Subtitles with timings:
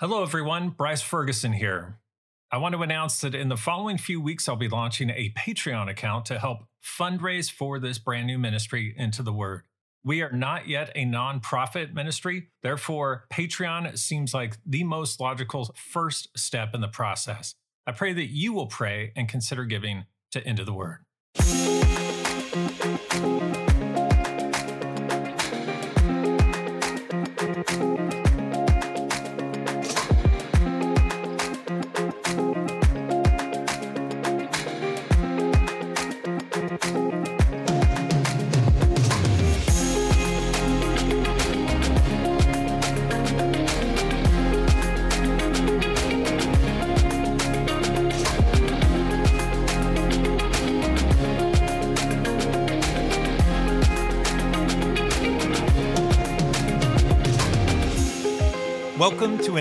[0.00, 0.68] Hello, everyone.
[0.68, 1.98] Bryce Ferguson here.
[2.52, 5.90] I want to announce that in the following few weeks, I'll be launching a Patreon
[5.90, 9.62] account to help fundraise for this brand new ministry, Into the Word.
[10.04, 12.50] We are not yet a nonprofit ministry.
[12.62, 17.56] Therefore, Patreon seems like the most logical first step in the process.
[17.84, 20.98] I pray that you will pray and consider giving to Into the Word.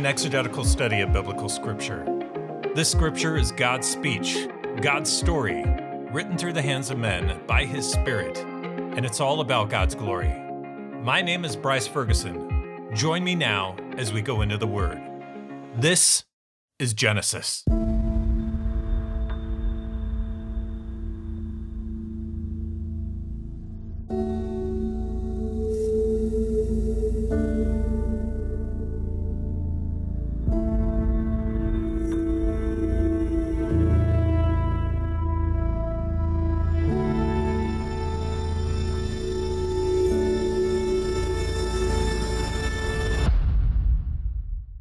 [0.08, 2.06] Exegetical study of biblical scripture.
[2.74, 4.48] This scripture is God's speech,
[4.80, 5.66] God's story,
[6.14, 10.34] written through the hands of men by His Spirit, and it's all about God's glory.
[11.04, 12.90] My name is Bryce Ferguson.
[12.94, 15.02] Join me now as we go into the Word.
[15.76, 16.24] This
[16.80, 17.66] is Genesis.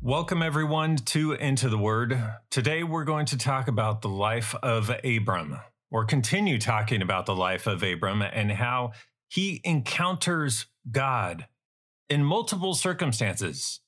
[0.07, 2.17] Welcome, everyone, to Into the Word.
[2.49, 5.59] Today, we're going to talk about the life of Abram,
[5.91, 8.93] or continue talking about the life of Abram and how
[9.27, 11.49] he encounters God
[12.09, 13.81] in multiple circumstances.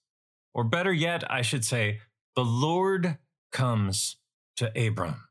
[0.52, 2.00] Or better yet, I should say,
[2.34, 3.18] the Lord
[3.52, 4.16] comes
[4.56, 5.28] to Abram.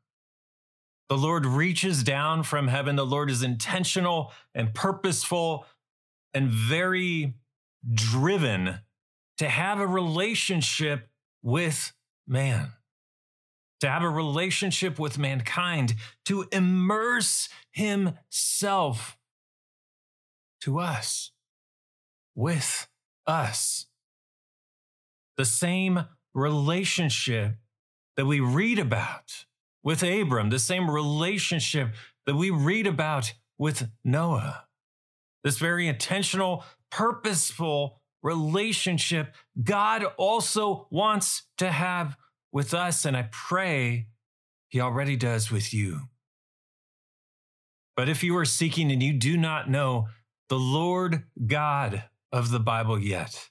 [1.10, 2.96] The Lord reaches down from heaven.
[2.96, 5.66] The Lord is intentional and purposeful
[6.32, 7.34] and very
[7.92, 8.80] driven
[9.38, 11.08] to have a relationship
[11.42, 11.92] with
[12.26, 12.72] man,
[13.80, 15.94] to have a relationship with mankind,
[16.26, 19.16] to immerse himself
[20.60, 21.30] to us,
[22.34, 22.88] with
[23.26, 23.86] us.
[25.36, 27.54] The same relationship
[28.16, 29.46] that we read about
[29.84, 31.94] with Abram, the same relationship
[32.26, 34.64] that we read about with Noah.
[35.44, 42.16] This very intentional, purposeful relationship God also wants to have
[42.52, 43.04] with us.
[43.04, 44.08] And I pray
[44.68, 46.02] He already does with you.
[47.96, 50.08] But if you are seeking and you do not know
[50.48, 53.48] the Lord God of the Bible yet,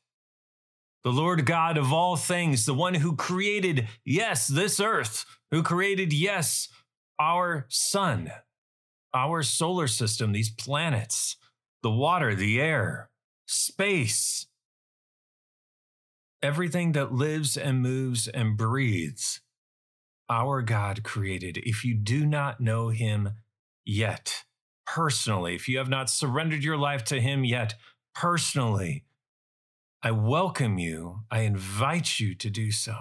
[1.03, 6.11] the Lord God of all things, the one who created, yes, this earth, who created,
[6.13, 6.69] yes,
[7.19, 8.31] our sun,
[9.13, 11.37] our solar system, these planets,
[11.83, 13.09] the water, the air,
[13.47, 14.47] space,
[16.47, 19.41] Everything that lives and moves and breathes,
[20.29, 21.57] our God created.
[21.57, 23.31] If you do not know him
[23.83, 24.45] yet,
[24.85, 27.73] personally, if you have not surrendered your life to him yet,
[28.15, 29.03] personally,
[30.01, 31.23] I welcome you.
[31.29, 32.95] I invite you to do so.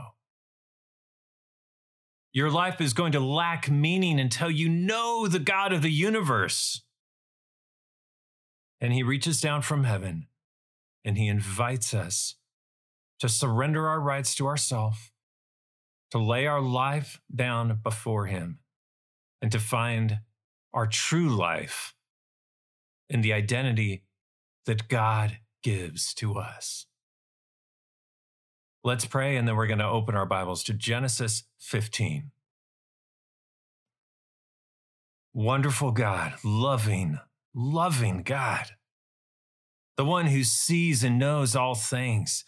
[2.32, 6.82] Your life is going to lack meaning until you know the God of the universe.
[8.80, 10.26] And he reaches down from heaven
[11.04, 12.34] and he invites us
[13.20, 15.10] to surrender our rights to ourself,
[16.10, 18.58] to lay our life down before Him,
[19.40, 20.20] and to find
[20.72, 21.94] our true life
[23.08, 24.04] in the identity
[24.66, 26.86] that God gives to us.
[28.84, 32.30] Let's pray, and then we're going to open our Bibles to Genesis 15.
[35.34, 37.18] Wonderful God, loving,
[37.54, 38.66] loving God,
[39.96, 42.44] the one who sees and knows all things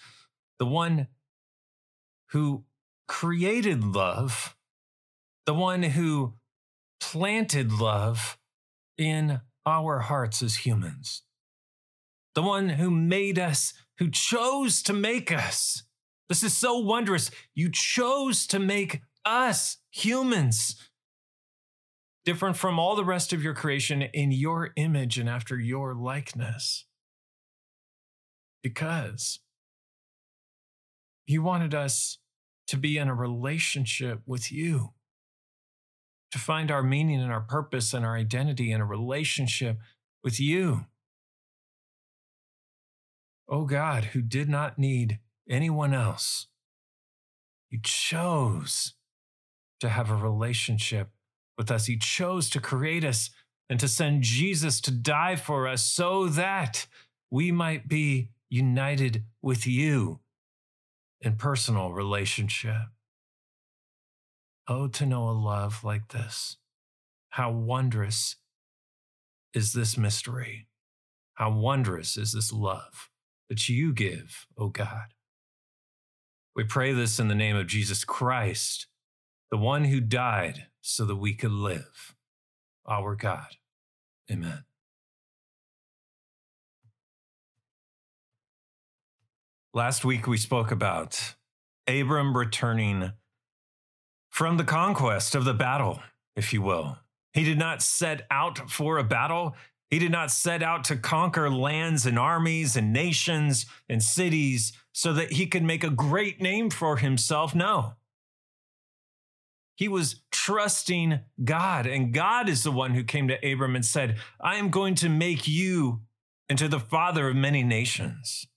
[0.58, 1.08] the one
[2.30, 2.64] who
[3.06, 4.56] created love,
[5.46, 6.34] the one who
[7.00, 8.38] planted love
[8.96, 11.22] in our hearts as humans,
[12.34, 15.84] the one who made us, who chose to make us.
[16.28, 17.30] This is so wondrous.
[17.54, 20.76] You chose to make us humans
[22.24, 26.84] different from all the rest of your creation in your image and after your likeness.
[28.62, 29.40] Because
[31.28, 32.16] he wanted us
[32.66, 34.94] to be in a relationship with you,
[36.30, 39.76] to find our meaning and our purpose and our identity in a relationship
[40.24, 40.86] with you.
[43.46, 46.46] Oh God, who did not need anyone else,
[47.68, 48.94] you chose
[49.80, 51.10] to have a relationship
[51.58, 51.84] with us.
[51.84, 53.28] He chose to create us
[53.68, 56.86] and to send Jesus to die for us so that
[57.30, 60.20] we might be united with you
[61.20, 62.88] in personal relationship.
[64.68, 66.56] Oh, to know a love like this.
[67.30, 68.36] How wondrous
[69.54, 70.68] is this mystery?
[71.34, 73.08] How wondrous is this love
[73.48, 75.14] that you give, O oh God?
[76.54, 78.88] We pray this in the name of Jesus Christ,
[79.50, 82.14] the one who died so that we could live,
[82.86, 83.56] our God.
[84.30, 84.64] Amen.
[89.78, 91.36] Last week we spoke about
[91.86, 93.12] Abram returning
[94.28, 96.00] from the conquest of the battle,
[96.34, 96.98] if you will.
[97.32, 99.54] He did not set out for a battle.
[99.88, 105.12] He did not set out to conquer lands and armies and nations and cities so
[105.12, 107.54] that he could make a great name for himself.
[107.54, 107.92] No.
[109.76, 114.16] He was trusting God, and God is the one who came to Abram and said,
[114.40, 116.00] I am going to make you
[116.48, 118.48] into the father of many nations.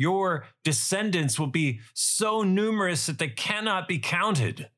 [0.00, 4.70] Your descendants will be so numerous that they cannot be counted.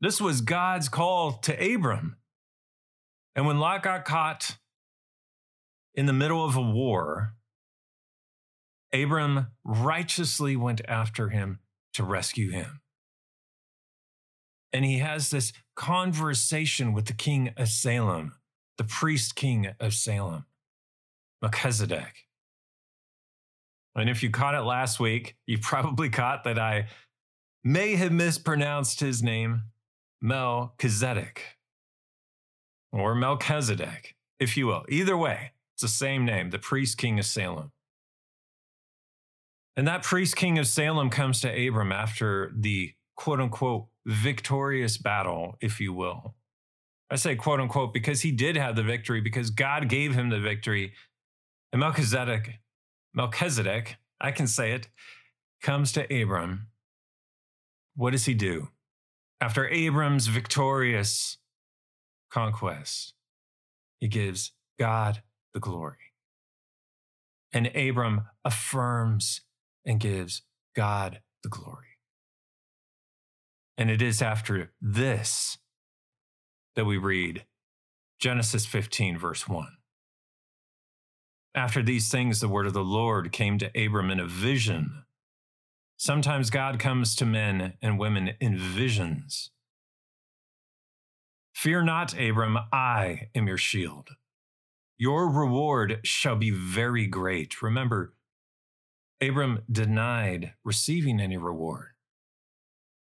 [0.00, 2.16] This was God's call to Abram.
[3.36, 4.56] And when Lot got caught
[5.94, 7.34] in the middle of a war,
[8.94, 11.58] Abram righteously went after him
[11.92, 12.80] to rescue him.
[14.72, 18.36] And he has this conversation with the king of Salem,
[18.78, 20.46] the priest king of Salem,
[21.42, 22.24] Melchizedek.
[23.96, 26.88] And if you caught it last week, you probably caught that I
[27.62, 29.62] may have mispronounced his name,
[30.20, 31.58] Melchizedek,
[32.92, 34.84] or Melchizedek, if you will.
[34.88, 37.72] Either way, it's the same name, the priest king of Salem.
[39.76, 45.56] And that priest king of Salem comes to Abram after the quote unquote victorious battle,
[45.60, 46.34] if you will.
[47.10, 50.40] I say quote unquote because he did have the victory, because God gave him the
[50.40, 50.92] victory.
[51.72, 52.60] And Melchizedek
[53.14, 54.88] Melchizedek, I can say it,
[55.62, 56.68] comes to Abram.
[57.94, 58.68] What does he do?
[59.40, 61.38] After Abram's victorious
[62.30, 63.14] conquest,
[64.00, 65.22] he gives God
[65.52, 65.96] the glory.
[67.52, 69.42] And Abram affirms
[69.86, 70.42] and gives
[70.74, 71.98] God the glory.
[73.78, 75.58] And it is after this
[76.74, 77.44] that we read
[78.18, 79.68] Genesis 15, verse 1.
[81.54, 85.04] After these things, the word of the Lord came to Abram in a vision.
[85.96, 89.50] Sometimes God comes to men and women in visions.
[91.54, 94.10] Fear not, Abram, I am your shield.
[94.98, 97.62] Your reward shall be very great.
[97.62, 98.14] Remember,
[99.20, 101.90] Abram denied receiving any reward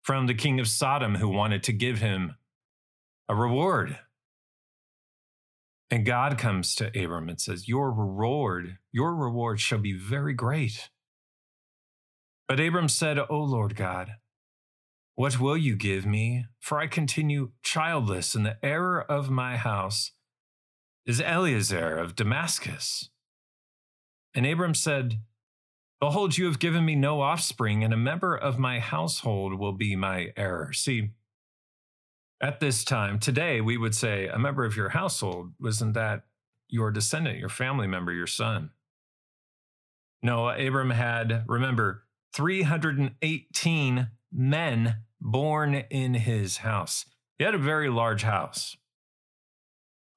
[0.02, 2.36] from the king of Sodom who wanted to give him
[3.26, 3.98] a reward.
[5.90, 10.90] And God comes to Abram and says, Your reward, your reward shall be very great.
[12.48, 14.16] But Abram said, O Lord God,
[15.14, 16.46] what will you give me?
[16.60, 20.12] For I continue childless, and the heir of my house
[21.06, 23.10] is Eliezer of Damascus.
[24.34, 25.20] And Abram said,
[26.00, 29.94] Behold, you have given me no offspring, and a member of my household will be
[29.94, 30.72] my heir.
[30.72, 31.10] See,
[32.40, 36.24] at this time, today, we would say a member of your household, wasn't that
[36.68, 38.70] your descendant, your family member, your son?
[40.22, 47.06] No, Abram had, remember, 318 men born in his house.
[47.38, 48.76] He had a very large house,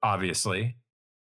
[0.02, 0.76] obviously.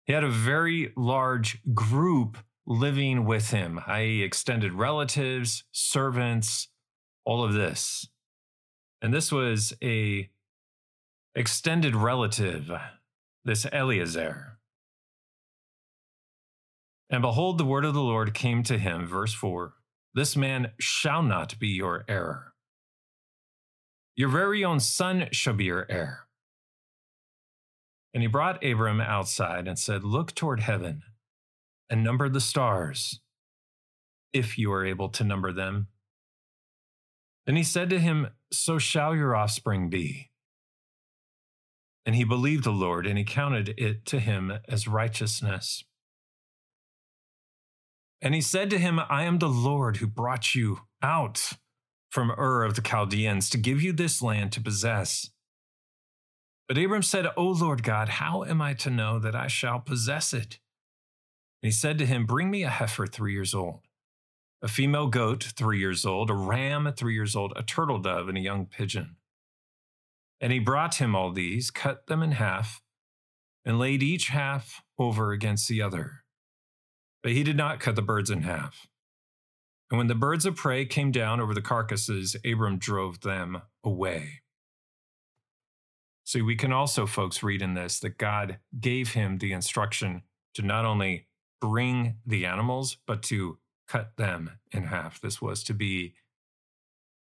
[0.05, 6.69] He had a very large group living with him, i.e., extended relatives, servants,
[7.25, 8.09] all of this.
[9.03, 10.31] And this was a
[11.35, 12.71] extended relative,
[13.45, 14.59] this Eliezer.
[17.11, 19.75] And behold, the word of the Lord came to him, verse 4
[20.15, 22.53] This man shall not be your heir.
[24.15, 26.27] Your very own son shall be your heir.
[28.13, 31.03] And he brought Abram outside and said, Look toward heaven
[31.89, 33.21] and number the stars,
[34.33, 35.87] if you are able to number them.
[37.47, 40.28] And he said to him, So shall your offspring be.
[42.09, 45.85] And he believed the Lord, and he counted it to him as righteousness.
[48.23, 51.53] And he said to him, I am the Lord who brought you out
[52.11, 55.29] from Ur of the Chaldeans to give you this land to possess.
[56.67, 60.33] But Abram said, O Lord God, how am I to know that I shall possess
[60.33, 60.61] it?
[61.63, 63.81] And he said to him, Bring me a heifer three years old,
[64.63, 68.39] a female goat, three years old, a ram, three years old, a turtle dove, and
[68.39, 69.18] a young pigeon.
[70.41, 72.81] And he brought him all these, cut them in half,
[73.65, 76.25] and laid each half over against the other.
[77.23, 78.87] But he did not cut the birds in half.
[79.91, 84.43] And when the birds of prey came down over the carcasses, Abram drove them away.
[86.25, 90.23] See, we can also, folks, read in this that God gave him the instruction
[90.55, 91.27] to not only
[91.61, 95.21] bring the animals, but to cut them in half.
[95.21, 96.15] This was to be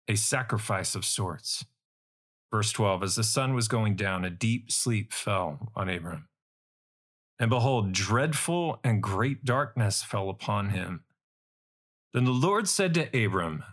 [0.07, 1.65] a sacrifice of sorts.
[2.55, 6.29] Verse 12 As the sun was going down, a deep sleep fell on Abram.
[7.41, 11.03] And behold, dreadful and great darkness fell upon him.
[12.13, 13.65] Then the Lord said to Abram,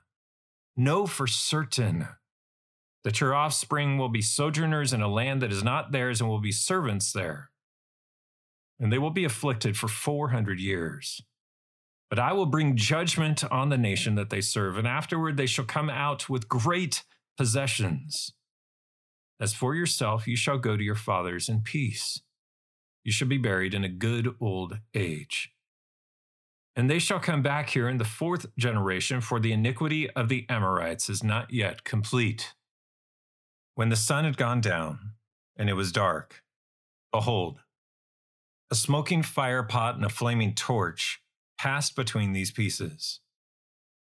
[0.75, 2.07] Know for certain
[3.03, 6.41] that your offspring will be sojourners in a land that is not theirs and will
[6.41, 7.51] be servants there.
[8.79, 11.21] And they will be afflicted for 400 years.
[12.09, 15.65] But I will bring judgment on the nation that they serve, and afterward they shall
[15.65, 17.03] come out with great
[17.37, 18.33] possessions.
[19.41, 22.21] As for yourself, you shall go to your fathers in peace.
[23.03, 25.51] You shall be buried in a good old age.
[26.75, 30.45] And they shall come back here in the fourth generation, for the iniquity of the
[30.47, 32.53] Amorites is not yet complete.
[33.73, 35.13] When the sun had gone down
[35.57, 36.43] and it was dark,
[37.11, 37.59] behold,
[38.69, 41.21] a smoking fire pot and a flaming torch
[41.57, 43.21] passed between these pieces.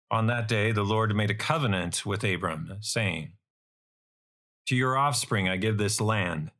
[0.09, 3.33] On that day, the Lord made a covenant with Abram, saying,
[4.67, 6.51] To your offspring I give this land,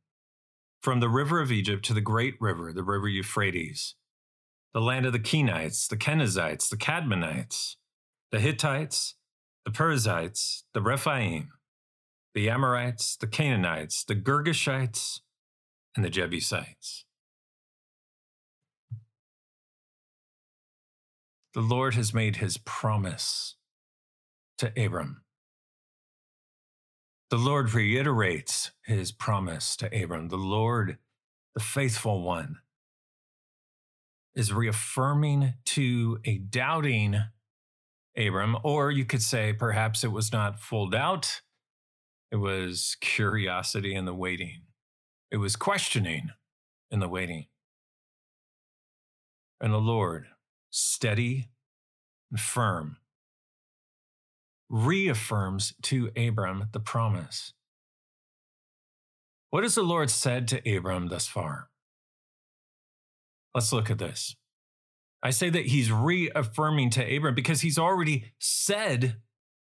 [0.82, 3.96] from the river of Egypt to the great river, the river Euphrates,
[4.72, 7.76] the land of the Kenites, the Kenizzites, the Cadmonites,
[8.30, 9.14] the Hittites,
[9.66, 11.50] the Perizzites, the Rephaim,
[12.34, 15.20] the Amorites, the Canaanites, the Girgashites,
[15.94, 17.04] and the Jebusites.
[21.52, 23.56] The Lord has made his promise
[24.58, 25.24] to Abram.
[27.30, 30.28] The Lord reiterates his promise to Abram.
[30.28, 30.96] The Lord,
[31.54, 32.56] the faithful one,
[34.34, 37.16] is reaffirming to a doubting
[38.16, 41.42] Abram, or you could say perhaps it was not full doubt,
[42.32, 44.62] it was curiosity in the waiting.
[45.30, 46.30] It was questioning
[46.90, 47.46] in the waiting.
[49.60, 50.28] And the Lord,
[50.70, 51.50] steady
[52.30, 52.96] and firm,
[54.70, 57.52] reaffirms to Abram the promise.
[59.50, 61.70] What has the Lord said to Abram thus far?
[63.54, 64.36] Let's look at this.
[65.22, 69.16] I say that he's reaffirming to Abram because he's already said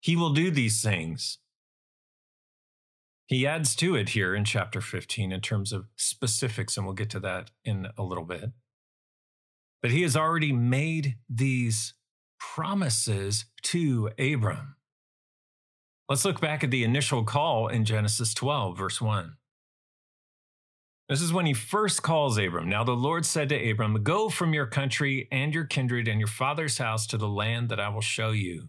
[0.00, 1.38] he will do these things.
[3.26, 7.11] He adds to it here in chapter 15 in terms of specifics, and we'll get
[7.11, 8.50] to that in a little bit.
[9.80, 11.94] But he has already made these
[12.38, 14.76] promises to Abram.
[16.12, 19.33] Let's look back at the initial call in Genesis 12, verse 1.
[21.09, 22.69] This is when he first calls Abram.
[22.69, 26.28] Now the Lord said to Abram, Go from your country and your kindred and your
[26.28, 28.69] father's house to the land that I will show you.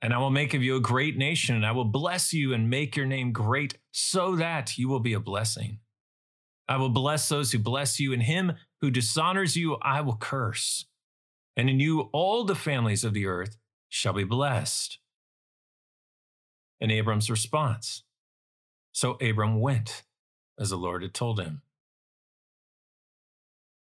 [0.00, 2.70] And I will make of you a great nation, and I will bless you and
[2.70, 5.80] make your name great, so that you will be a blessing.
[6.68, 10.86] I will bless those who bless you, and him who dishonors you, I will curse.
[11.56, 13.56] And in you, all the families of the earth
[13.88, 14.99] shall be blessed.
[16.80, 18.04] And Abram's response
[18.92, 20.02] So Abram went,
[20.58, 21.62] as the Lord had told him.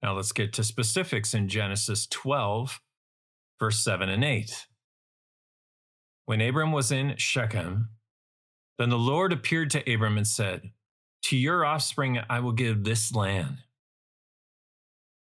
[0.01, 2.81] Now let's get to specifics in Genesis 12,
[3.59, 4.67] verse 7 and 8.
[6.25, 7.89] When Abram was in Shechem,
[8.77, 10.71] then the Lord appeared to Abram and said,
[11.23, 13.59] To your offspring I will give this land.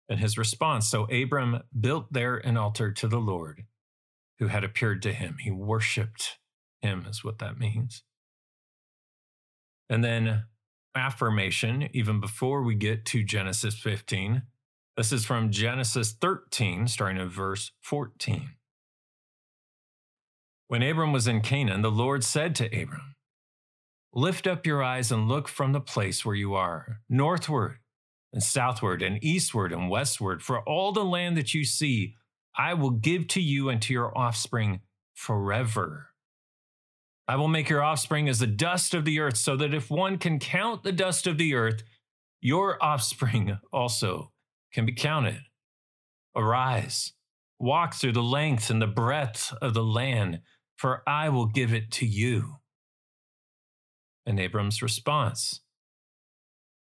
[0.09, 3.65] And his response so Abram built there an altar to the Lord
[4.39, 5.37] who had appeared to him.
[5.41, 6.39] He worshiped
[6.85, 8.05] him, is what that means.
[9.91, 10.45] And then
[10.95, 14.43] affirmation, even before we get to Genesis 15.
[14.97, 18.51] This is from Genesis 13, starting at verse 14.
[20.69, 23.17] When Abram was in Canaan, the Lord said to Abram,
[24.13, 27.79] Lift up your eyes and look from the place where you are, northward
[28.33, 32.15] and southward and eastward and westward, for all the land that you see,
[32.57, 34.81] I will give to you and to your offspring
[35.13, 36.11] forever.
[37.27, 40.19] I will make your offspring as the dust of the earth, so that if one
[40.19, 41.83] can count the dust of the earth,
[42.41, 44.33] your offspring also
[44.73, 45.41] can be counted.
[46.37, 47.13] Arise,
[47.59, 50.41] walk through the length and the breadth of the land
[50.77, 52.57] for I will give it to you.
[54.27, 55.61] And Abram's response.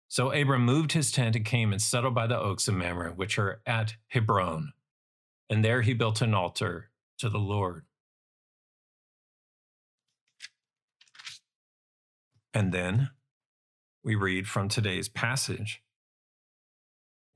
[0.08, 3.38] So Abram moved his tent and came and settled by the oaks of Mamre, which
[3.38, 4.72] are at Hebron.
[5.50, 7.84] And there he built an altar to the Lord.
[12.54, 13.11] And then
[14.04, 15.82] we read from today's passage.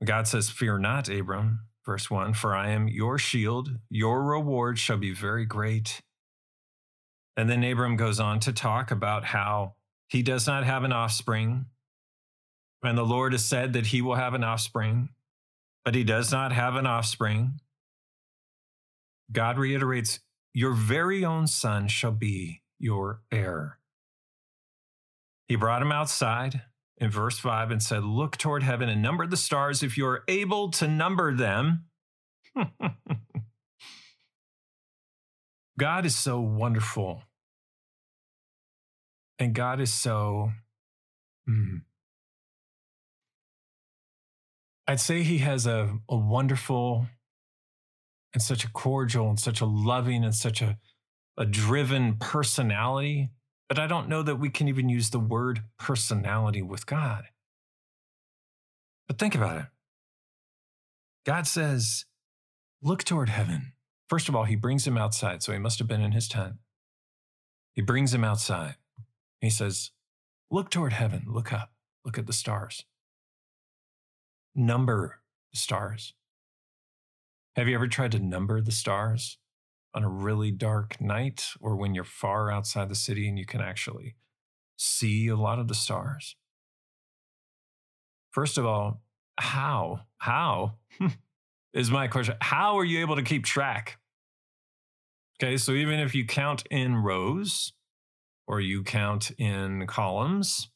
[0.03, 3.79] God says, Fear not, Abram, verse 1, for I am your shield.
[3.89, 6.01] Your reward shall be very great.
[7.35, 9.75] And then Abram goes on to talk about how
[10.07, 11.65] he does not have an offspring.
[12.81, 15.09] And the Lord has said that he will have an offspring,
[15.83, 17.59] but he does not have an offspring.
[19.31, 20.21] God reiterates,
[20.53, 23.78] Your very own son shall be your heir.
[25.49, 26.61] He brought him outside
[26.97, 30.23] in verse 5 and said, Look toward heaven and number the stars if you are
[30.27, 31.85] able to number them.
[35.79, 37.23] God is so wonderful.
[39.39, 40.51] And God is so,
[41.49, 41.81] mm,
[44.87, 47.07] I'd say He has a, a wonderful
[48.33, 50.77] and such a cordial and such a loving and such a,
[51.37, 53.29] a driven personality
[53.69, 57.25] but I don't know that we can even use the word personality with God.
[59.07, 59.65] But think about it.
[61.25, 62.05] God says,
[62.81, 63.73] look toward heaven.
[64.07, 66.55] First of all, he brings him outside, so he must have been in his tent.
[67.75, 68.75] He brings him outside.
[69.39, 69.91] He says,
[70.51, 71.71] Look toward heaven, look up,
[72.03, 72.85] look at the stars.
[74.55, 75.21] Number
[75.51, 76.13] the stars.
[77.55, 79.38] Have you ever tried to number the stars?
[79.93, 83.61] On a really dark night or when you're far outside the city and you can
[83.61, 84.15] actually
[84.77, 86.35] see a lot of the stars?
[88.31, 89.01] First of all,
[89.39, 90.01] how?
[90.17, 90.75] How
[91.73, 92.35] is my question.
[92.41, 93.97] How are you able to keep track?
[95.41, 97.71] Okay, so even if you count in rows
[98.47, 100.69] or you count in columns,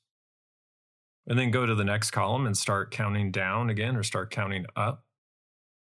[1.27, 4.65] and then go to the next column and start counting down again or start counting
[4.75, 5.05] up,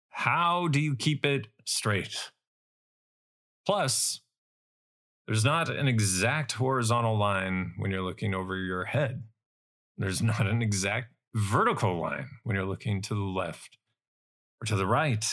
[0.10, 2.32] how do you keep it straight?
[3.68, 4.22] Plus,
[5.28, 9.24] there's not an exact horizontal line when you're looking over your head.
[9.98, 13.78] There's not an exact vertical line when you're looking to the left
[14.62, 15.26] or to the right.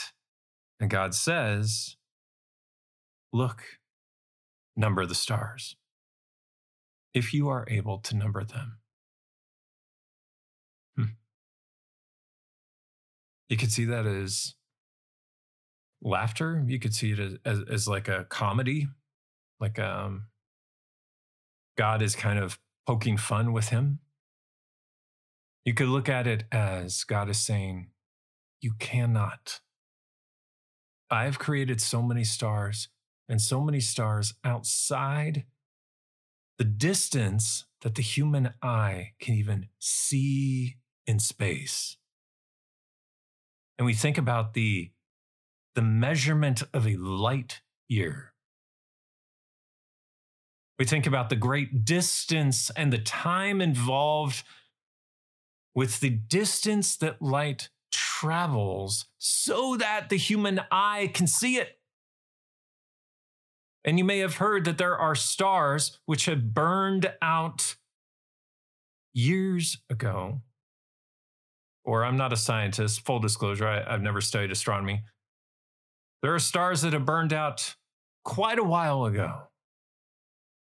[0.80, 1.94] And God says,
[3.32, 3.62] Look,
[4.74, 5.76] number the stars,
[7.14, 8.78] if you are able to number them.
[10.96, 11.04] Hmm.
[13.48, 14.56] You can see that as
[16.04, 16.62] laughter.
[16.66, 18.88] You could see it as, as, as like a comedy,
[19.58, 20.26] like um,
[21.76, 24.00] God is kind of poking fun with him.
[25.64, 27.88] You could look at it as God is saying,
[28.60, 29.60] You cannot.
[31.10, 32.88] I've created so many stars
[33.28, 35.44] and so many stars outside
[36.58, 41.96] the distance that the human eye can even see in space.
[43.78, 44.90] And we think about the
[45.74, 48.32] the measurement of a light year.
[50.78, 54.42] We think about the great distance and the time involved
[55.74, 61.78] with the distance that light travels so that the human eye can see it.
[63.84, 67.76] And you may have heard that there are stars which have burned out
[69.12, 70.40] years ago.
[71.84, 75.02] Or I'm not a scientist, full disclosure, I, have never studied astronomy.
[76.24, 77.74] There are stars that have burned out
[78.24, 79.42] quite a while ago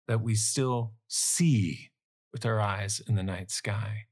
[0.07, 1.91] that we still see
[2.31, 4.05] with our eyes in the night sky.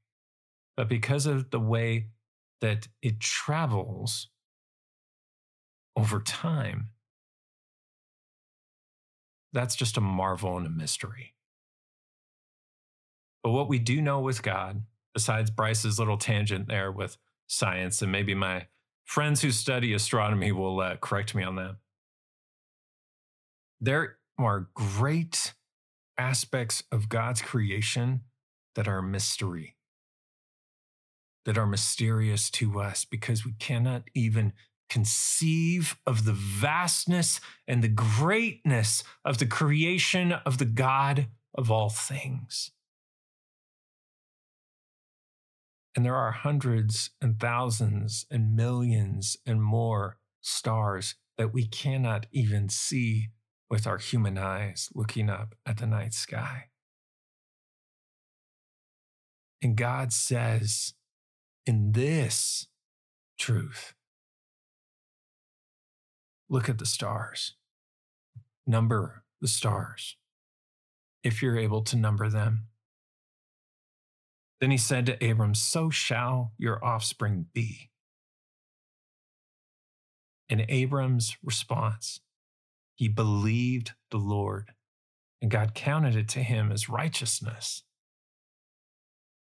[0.76, 2.10] But because of the way
[2.60, 4.28] that it travels
[5.96, 6.90] over time,
[9.52, 11.34] that's just a marvel and a mystery.
[13.42, 18.12] But what we do know with God, besides Bryce's little tangent there with science and
[18.12, 18.68] maybe my
[19.04, 21.76] friends who study astronomy will uh, correct me on that.
[23.80, 25.54] There are great
[26.18, 28.22] aspects of God's creation
[28.74, 29.76] that are mystery,
[31.44, 34.52] that are mysterious to us because we cannot even
[34.88, 41.88] conceive of the vastness and the greatness of the creation of the God of all
[41.88, 42.70] things.
[45.94, 52.68] And there are hundreds and thousands and millions and more stars that we cannot even
[52.68, 53.28] see
[53.68, 56.68] with our human eyes looking up at the night sky.
[59.62, 60.94] And God says,
[61.66, 62.66] in this
[63.38, 63.94] truth,
[66.48, 67.54] look at the stars,
[68.66, 70.16] number the stars,
[71.22, 72.66] if you're able to number them.
[74.62, 77.90] Then he said to Abram, So shall your offspring be.
[80.48, 82.20] And Abram's response,
[82.94, 84.70] he believed the Lord,
[85.40, 87.82] and God counted it to him as righteousness.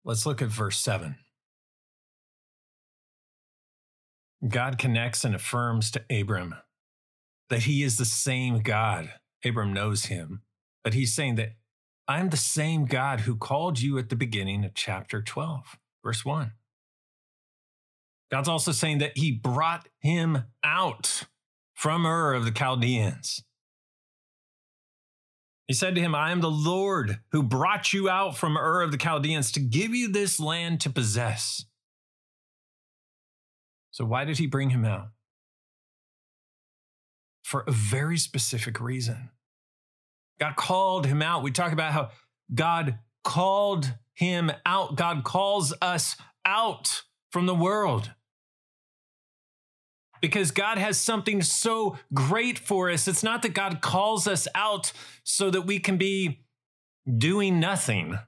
[0.03, 1.16] Let's look at verse 7.
[4.48, 6.55] God connects and affirms to Abram
[7.51, 9.12] that he is the same God.
[9.44, 10.40] Abram knows him,
[10.83, 11.51] but he's saying that
[12.09, 16.53] I'm the same God who called you at the beginning of chapter 12, verse 1.
[18.31, 21.25] God's also saying that he brought him out
[21.75, 23.45] from Ur of the Chaldeans.
[25.69, 28.91] He said to him, I am the Lord who brought you out from Ur of
[28.91, 31.65] the Chaldeans to give you this land to possess.
[33.91, 35.09] So, why did he bring him out?
[37.43, 39.32] For a very specific reason.
[40.43, 41.45] God called him out.
[41.45, 42.11] We talk about how
[42.53, 44.97] God called him out.
[44.97, 48.11] God calls us out from the world.
[50.21, 53.07] Because God has something so great for us.
[53.07, 56.41] It's not that God calls us out so that we can be
[57.19, 58.19] doing nothing.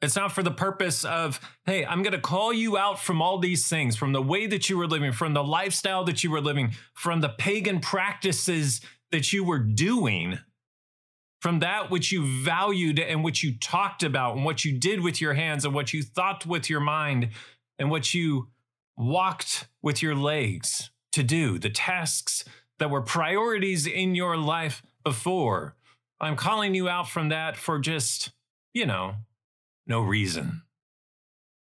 [0.00, 3.38] It's not for the purpose of, hey, I'm going to call you out from all
[3.38, 6.40] these things, from the way that you were living, from the lifestyle that you were
[6.40, 8.80] living, from the pagan practices
[9.12, 10.40] that you were doing,
[11.42, 15.20] from that which you valued and which you talked about, and what you did with
[15.20, 17.30] your hands, and what you thought with your mind,
[17.80, 18.48] and what you
[18.96, 22.44] walked with your legs to do, the tasks
[22.78, 25.74] that were priorities in your life before.
[26.20, 28.30] I'm calling you out from that for just,
[28.72, 29.16] you know,
[29.84, 30.62] no reason.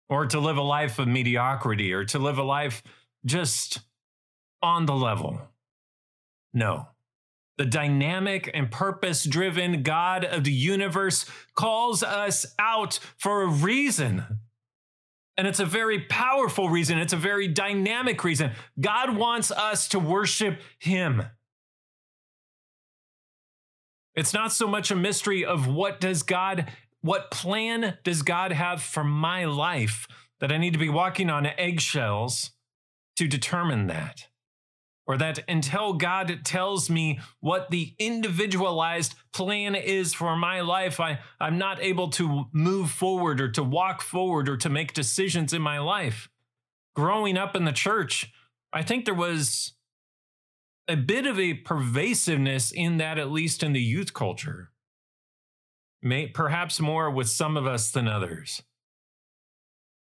[0.07, 2.81] Or to live a life of mediocrity or to live a life
[3.25, 3.81] just
[4.61, 5.41] on the level.
[6.53, 6.87] No.
[7.57, 14.25] The dynamic and purpose driven God of the universe calls us out for a reason.
[15.37, 16.97] And it's a very powerful reason.
[16.97, 18.51] It's a very dynamic reason.
[18.79, 21.23] God wants us to worship Him.
[24.15, 28.81] It's not so much a mystery of what does God what plan does God have
[28.81, 30.07] for my life
[30.39, 32.49] that I need to be walking on eggshells
[33.17, 34.27] to determine that?
[35.07, 41.19] Or that until God tells me what the individualized plan is for my life, I,
[41.39, 45.61] I'm not able to move forward or to walk forward or to make decisions in
[45.61, 46.27] my life.
[46.95, 48.33] Growing up in the church,
[48.73, 49.73] I think there was
[50.87, 54.71] a bit of a pervasiveness in that, at least in the youth culture
[56.05, 58.61] may, perhaps more with some of us than others.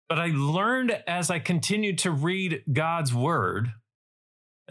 [0.10, 3.72] But I learned as I continued to read God's word,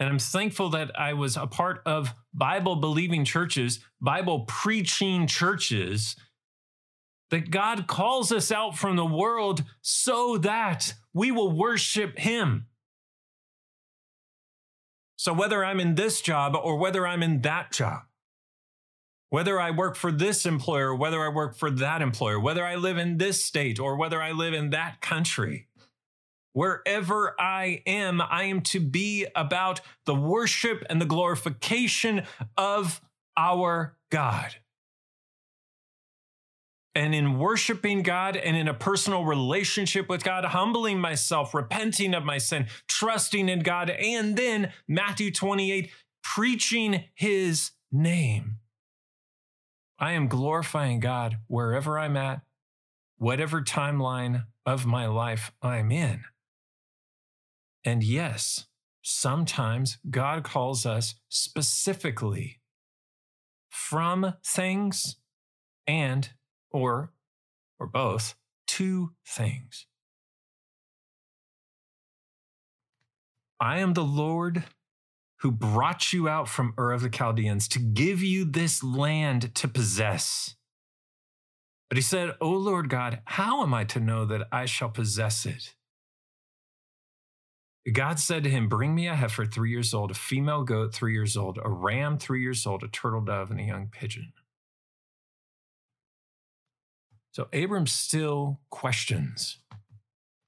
[0.01, 6.15] and I'm thankful that I was a part of Bible believing churches, Bible preaching churches,
[7.29, 12.65] that God calls us out from the world so that we will worship Him.
[15.17, 18.01] So, whether I'm in this job or whether I'm in that job,
[19.29, 22.97] whether I work for this employer, whether I work for that employer, whether I live
[22.97, 25.67] in this state or whether I live in that country.
[26.53, 32.23] Wherever I am, I am to be about the worship and the glorification
[32.57, 33.01] of
[33.37, 34.55] our God.
[36.93, 42.25] And in worshiping God and in a personal relationship with God, humbling myself, repenting of
[42.25, 45.89] my sin, trusting in God, and then Matthew 28,
[46.21, 48.57] preaching his name.
[49.97, 52.41] I am glorifying God wherever I'm at,
[53.17, 56.25] whatever timeline of my life I'm in.
[57.83, 58.67] And yes,
[59.01, 62.59] sometimes God calls us specifically
[63.69, 65.15] from things
[65.87, 66.29] and
[66.69, 67.11] or
[67.79, 68.35] or both
[68.67, 69.87] to things.
[73.59, 74.63] I am the Lord
[75.41, 79.67] who brought you out from Ur of the Chaldeans to give you this land to
[79.67, 80.55] possess.
[81.89, 85.45] But he said, O Lord God, how am I to know that I shall possess
[85.45, 85.75] it?
[87.89, 91.13] God said to him, Bring me a heifer three years old, a female goat three
[91.13, 94.33] years old, a ram three years old, a turtle dove, and a young pigeon.
[97.33, 99.59] So Abram still questions,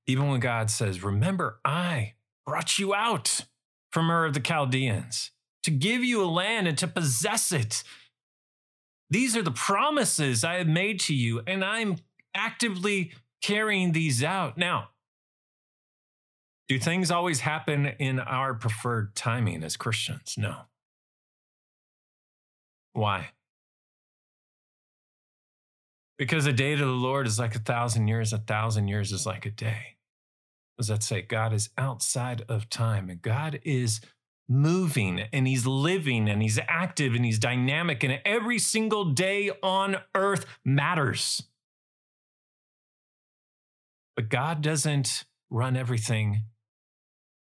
[0.05, 2.13] even when God says, Remember, I
[2.45, 3.45] brought you out
[3.91, 5.31] from Ur of the Chaldeans,
[5.63, 7.83] to give you a land and to possess it.
[9.09, 11.97] These are the promises I have made to you, and I'm
[12.35, 14.57] actively carrying these out.
[14.57, 14.89] Now,
[16.67, 20.35] do things always happen in our preferred timing as Christians?
[20.37, 20.55] No.
[22.93, 23.29] Why?
[26.17, 29.25] Because a day to the Lord is like a thousand years, a thousand years is
[29.25, 29.93] like a day
[30.77, 31.21] does that say?
[31.21, 34.01] God is outside of time, and God is
[34.49, 39.95] moving and he's living and he's active and he's dynamic and every single day on
[40.13, 41.43] earth matters.
[44.17, 46.41] But God doesn't run everything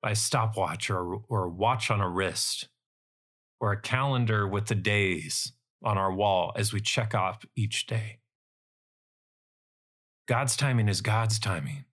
[0.06, 2.68] by a stopwatch or, or a watch on a wrist
[3.60, 5.50] or a calendar with the days
[5.82, 8.20] on our wall as we check off each day.
[10.28, 11.86] God's timing is God's timing.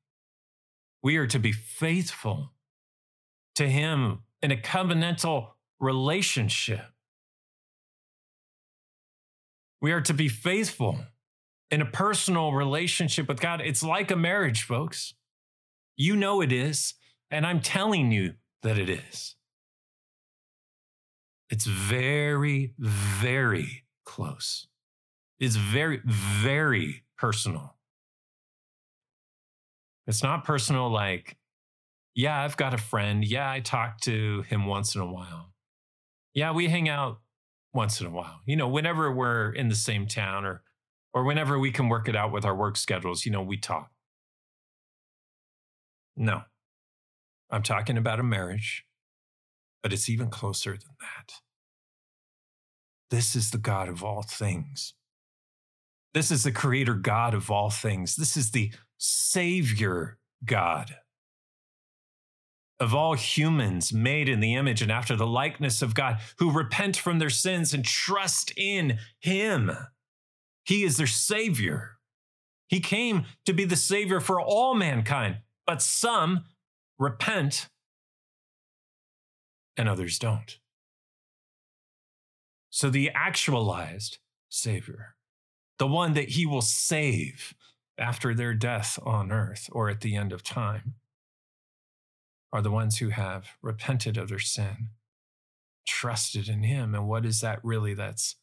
[1.02, 2.52] We are to be faithful
[3.56, 5.48] to Him in a covenantal
[5.80, 6.86] relationship.
[9.82, 11.00] We are to be faithful
[11.72, 13.60] in a personal relationship with God.
[13.60, 15.16] It's like a marriage, folks.
[15.98, 16.94] You know it is,
[17.34, 19.36] and I'm telling you that it is.
[21.50, 24.68] It's very, very close.
[25.40, 27.76] It's very, very personal.
[30.08, 31.38] It's not personal like,
[32.16, 33.26] yeah, I've got a friend.
[33.26, 35.54] Yeah, I talk to him once in a while.
[36.34, 37.22] Yeah, we hang out
[37.74, 38.42] once in a while.
[38.46, 40.64] You know, whenever we're in the same town or
[41.14, 43.92] or whenever we can work it out with our work schedules, you know, we talk.
[46.16, 46.44] No.
[47.54, 48.84] I'm talking about a marriage,
[49.84, 51.34] but it's even closer than that.
[53.12, 54.96] This is the God of all things.
[56.16, 58.16] This is the creator God of all things.
[58.16, 60.96] This is the Savior God
[62.80, 66.98] of all humans made in the image and after the likeness of God, who repent
[66.98, 69.72] from their sins and trust in Him.
[70.66, 71.98] He is their Savior.
[72.68, 75.38] He came to be the Savior for all mankind,
[75.68, 76.46] but some
[77.04, 77.68] repent
[79.76, 80.60] and others don't.
[82.70, 85.16] So the actualized Savior,
[85.80, 87.54] the one that He will save
[87.98, 90.96] after their death on earth or at the end of time,
[92.52, 94.90] are the ones who have repented of their sin,
[95.88, 96.96] trusted in Him.
[96.96, 97.94] And what is that really?
[97.94, 98.36] That's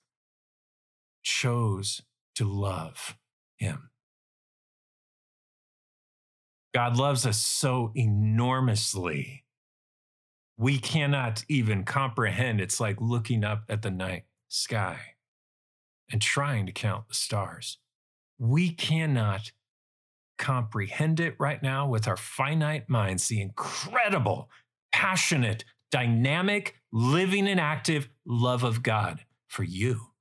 [1.23, 2.03] chose
[2.35, 3.17] to love
[3.57, 3.90] Him.
[6.73, 9.45] God loves us so enormously.
[10.57, 12.61] We cannot even comprehend.
[12.61, 14.99] It's like looking up at the night sky
[16.13, 17.79] and trying to count the stars.
[18.39, 19.53] We cannot
[20.39, 24.49] comprehend it right now with our finite minds, the incredible,
[24.93, 30.13] passionate, dynamic, living, and active love of God for you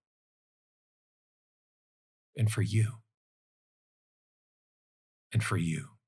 [2.36, 2.94] and for you
[5.32, 5.99] and for you.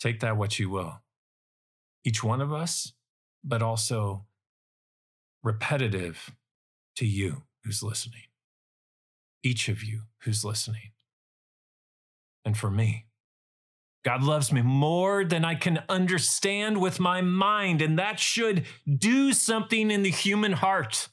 [0.00, 1.02] Take that what you will.
[2.04, 2.92] Each one of us,
[3.44, 4.24] but also
[5.42, 6.34] repetitive
[6.96, 8.22] to you who's listening
[9.42, 10.92] each of you who's listening.
[12.44, 13.06] And for me,
[14.04, 19.32] God loves me more than I can understand with my mind, and that should do
[19.32, 21.08] something in the human heart.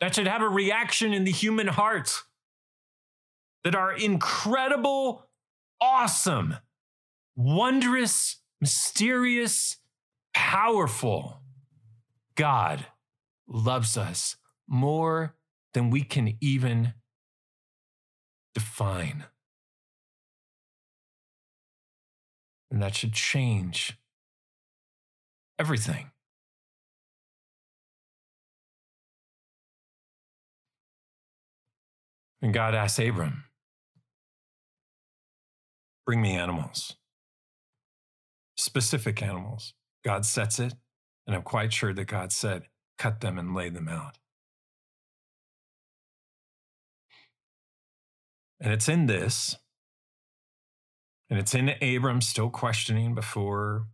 [0.00, 2.24] That should have a reaction in the human heart.
[3.64, 5.28] That our incredible,
[5.80, 6.56] awesome,
[7.40, 9.78] wondrous, mysterious,
[10.34, 11.40] powerful
[12.36, 12.86] God
[13.48, 14.36] loves us
[14.68, 15.36] more
[15.72, 16.94] than we can even
[18.54, 19.24] define.
[22.70, 23.98] And that should change
[25.58, 26.10] everything.
[32.42, 33.44] And God asked Abram,
[36.06, 36.96] Bring me animals,
[38.60, 39.74] specific animals.
[40.04, 40.74] God sets it,
[41.26, 42.64] and I'm quite sure that God said,
[42.98, 44.18] Cut them and lay them out.
[48.60, 49.56] And it's in this,
[51.30, 53.86] and it's in Abram still questioning before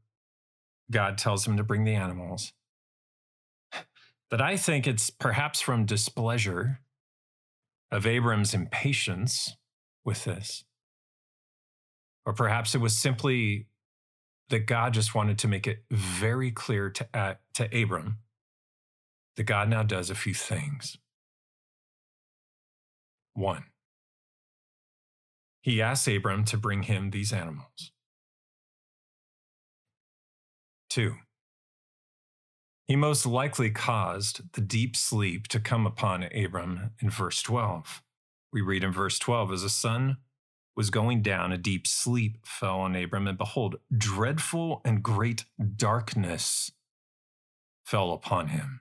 [0.90, 2.52] God tells him to bring the animals,
[4.30, 6.80] that I think it's perhaps from displeasure
[7.92, 9.54] of Abram's impatience
[10.04, 10.64] with this.
[12.24, 13.68] Or perhaps it was simply
[14.50, 18.18] that God just wanted to make it very clear to, uh, to Abram
[19.36, 20.98] that God now does a few things.
[23.34, 23.64] One,
[25.60, 27.92] he asks Abram to bring him these animals.
[30.88, 31.16] Two,
[32.86, 38.02] he most likely caused the deep sleep to come upon Abram in verse 12.
[38.52, 40.18] We read in verse 12 as the sun
[40.76, 46.70] was going down, a deep sleep fell on Abram, and behold, dreadful and great darkness
[47.84, 48.80] fell upon him.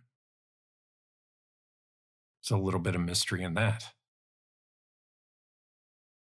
[2.44, 3.94] There's a little bit of mystery in that.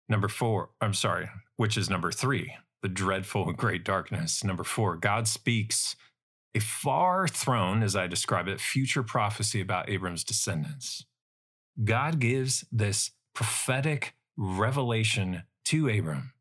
[0.09, 2.55] Number four, I'm sorry, which is number three.
[2.81, 4.43] the dreadful and great darkness.
[4.43, 5.95] Number four, God speaks
[6.55, 11.05] a far throne, as I describe it, future prophecy about Abram's descendants.
[11.83, 16.33] God gives this prophetic revelation to Abram.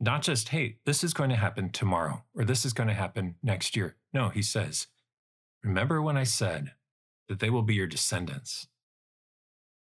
[0.00, 3.34] Not just, hey, this is going to happen tomorrow or this is going to happen
[3.42, 3.96] next year.
[4.12, 4.86] No, he says,
[5.62, 6.72] remember when I said
[7.28, 8.68] that they will be your descendants?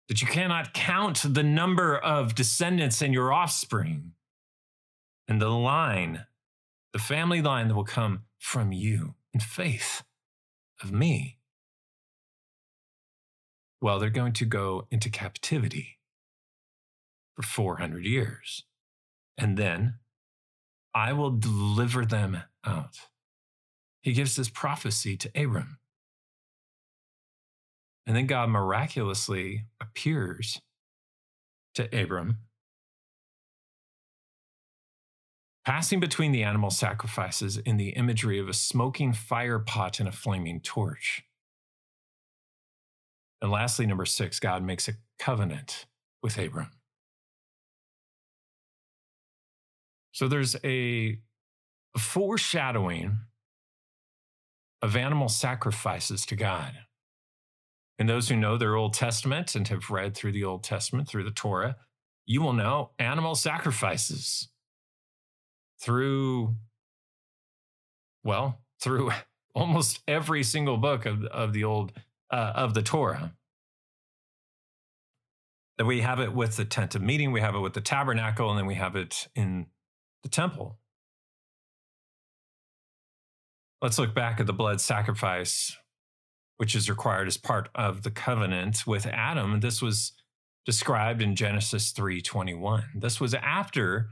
[0.09, 4.13] That you cannot count the number of descendants in your offspring
[5.29, 6.27] and the line,
[6.93, 10.03] the family line that will come from you in faith
[10.83, 11.39] of me.
[13.81, 16.00] Well, they're going to go into captivity
[17.41, 18.65] for 400 years.
[19.39, 19.95] And then
[20.95, 22.97] I will deliver them out.
[24.03, 25.79] He gives this prophecy to Abram.
[28.07, 30.61] And then God miraculously appears
[31.75, 32.39] to Abram
[35.65, 40.13] passing between the animal sacrifices in the imagery of a smoking fire pot and a
[40.13, 41.23] flaming torch.
[43.41, 45.87] And lastly, number six, God makes a covenant
[46.23, 46.71] with Abram.
[50.13, 51.19] So there's a
[51.97, 53.19] foreshadowing
[54.83, 56.73] of animal sacrifices to God.
[57.99, 61.25] And those who know their Old Testament and have read through the Old Testament, through
[61.25, 61.77] the Torah,
[62.27, 64.49] you will know animal sacrifices
[65.81, 66.57] through,
[68.25, 69.11] well, through
[69.55, 71.93] almost every single book of, of the old,
[72.31, 73.35] uh, of the Torah.
[75.77, 78.51] That we have it with the tent of meeting, we have it with the tabernacle,
[78.51, 79.67] and then we have it in
[80.23, 80.79] the temple.
[83.83, 85.77] Let's look back at the blood sacrifice,
[86.59, 89.61] which is required as part of the covenant with Adam.
[89.61, 90.13] This was
[90.67, 92.91] described in Genesis 3:21.
[92.95, 94.11] This was after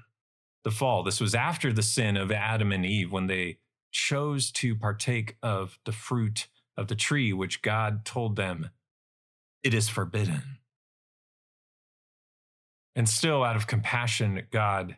[0.64, 1.02] the fall.
[1.02, 3.58] This was after the sin of Adam and Eve when they
[3.90, 8.70] chose to partake of the fruit of the tree which God told them
[9.62, 10.58] it is forbidden.
[12.94, 14.96] And still, out of compassion, God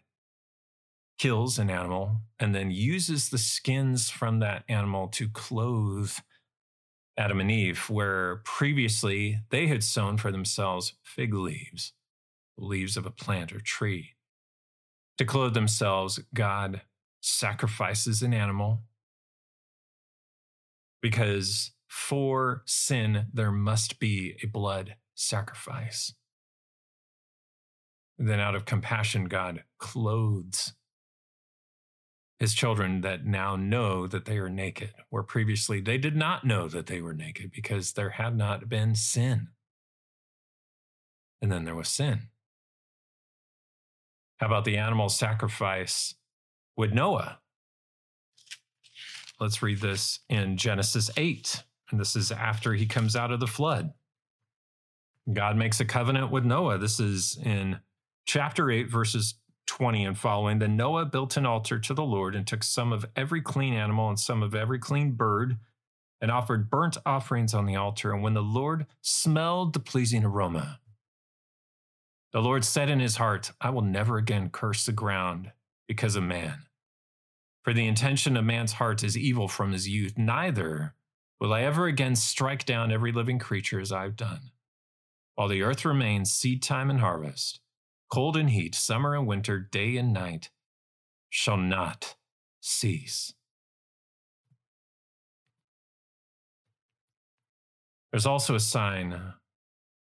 [1.21, 6.13] kills an animal and then uses the skins from that animal to clothe
[7.19, 11.93] Adam and Eve, where previously they had sewn for themselves fig leaves,
[12.57, 14.15] leaves of a plant or tree
[15.21, 16.81] to clothe themselves, God
[17.21, 18.85] sacrifices an animal
[21.03, 26.15] because for sin, there must be a blood sacrifice.
[28.17, 30.73] Then, out of compassion, God clothes
[32.41, 36.67] his children that now know that they are naked, where previously they did not know
[36.69, 39.49] that they were naked because there had not been sin.
[41.43, 42.29] And then there was sin.
[44.39, 46.15] How about the animal sacrifice
[46.77, 47.41] with Noah?
[49.39, 51.63] Let's read this in Genesis 8.
[51.91, 53.93] And this is after he comes out of the flood.
[55.31, 56.79] God makes a covenant with Noah.
[56.79, 57.81] This is in
[58.25, 59.35] chapter 8, verses
[59.71, 60.59] 20 and following.
[60.59, 64.09] Then Noah built an altar to the Lord and took some of every clean animal
[64.09, 65.59] and some of every clean bird
[66.21, 68.13] and offered burnt offerings on the altar.
[68.13, 70.81] And when the Lord smelled the pleasing aroma,
[72.33, 75.53] the Lord said in his heart, I will never again curse the ground
[75.87, 76.65] because of man.
[77.63, 80.97] For the intention of man's heart is evil from his youth, neither
[81.41, 84.51] will I ever again strike down every living creature as I've done.
[85.37, 87.61] While the earth remains, seed time and harvest,
[88.11, 90.51] cold and heat, summer and winter, day and night
[91.31, 92.17] shall not
[92.61, 93.35] cease.
[98.11, 99.35] There's also a sign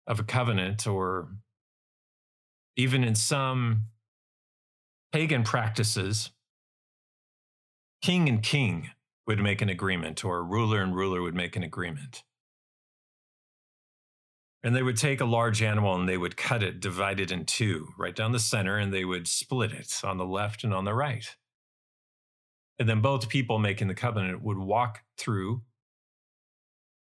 [0.06, 1.28] of a covenant or
[2.76, 3.82] even in some
[5.12, 6.30] pagan practices,
[8.02, 8.90] king and king
[9.26, 12.24] would make an agreement, or ruler and ruler would make an agreement.
[14.64, 17.44] And they would take a large animal and they would cut it, divide it in
[17.44, 20.84] two, right down the center, and they would split it on the left and on
[20.84, 21.34] the right.
[22.78, 25.62] And then both people making the covenant would walk through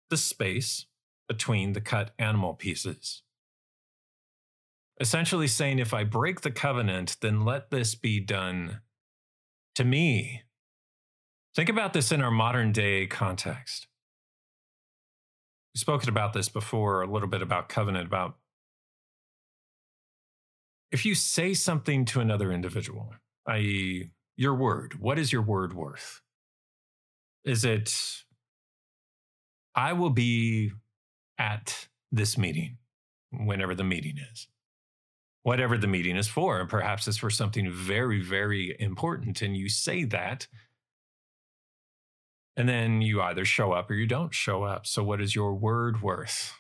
[0.10, 0.86] the space
[1.28, 3.24] between the cut animal pieces
[5.00, 8.82] essentially saying, if I break the covenant, then let this be done
[9.76, 10.44] to me.
[11.56, 13.88] Think about this in our modern day context.
[15.76, 18.38] We've spoken about this before, a little bit about covenant, about
[20.90, 23.14] if you say something to another individual,
[23.48, 26.22] i.e., your word, what is your word worth?
[27.44, 27.94] Is it,
[29.76, 30.72] I will be
[31.38, 32.78] at this meeting,
[33.32, 34.48] whenever the meeting is?
[35.46, 36.60] whatever the meeting is for.
[36.60, 39.44] And perhaps it's for something very, very important.
[39.44, 40.48] And you say that.
[42.58, 44.86] And then you either show up or you don't show up.
[44.88, 46.54] So, what is your word worth?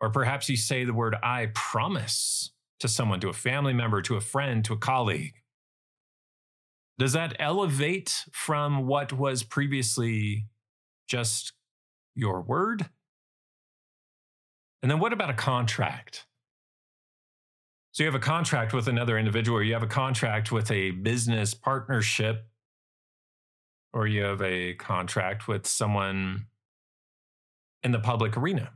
[0.00, 4.16] Or perhaps you say the word I promise to someone, to a family member, to
[4.16, 5.34] a friend, to a colleague.
[6.98, 10.46] Does that elevate from what was previously
[11.08, 11.52] just
[12.14, 12.88] your word?
[14.82, 16.26] And then what about a contract?
[17.92, 20.92] So you have a contract with another individual, or you have a contract with a
[20.92, 22.46] business partnership,
[23.92, 26.46] or you have a contract with someone
[27.82, 28.72] in the public arena.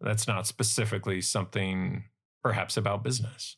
[0.00, 2.04] That's not specifically something
[2.42, 3.56] perhaps about business.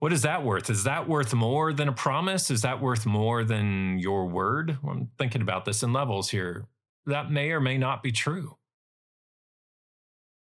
[0.00, 0.70] What is that worth?
[0.70, 2.50] Is that worth more than a promise?
[2.50, 4.78] Is that worth more than your word?
[4.88, 6.66] I'm thinking about this in levels here.
[7.06, 8.56] That may or may not be true.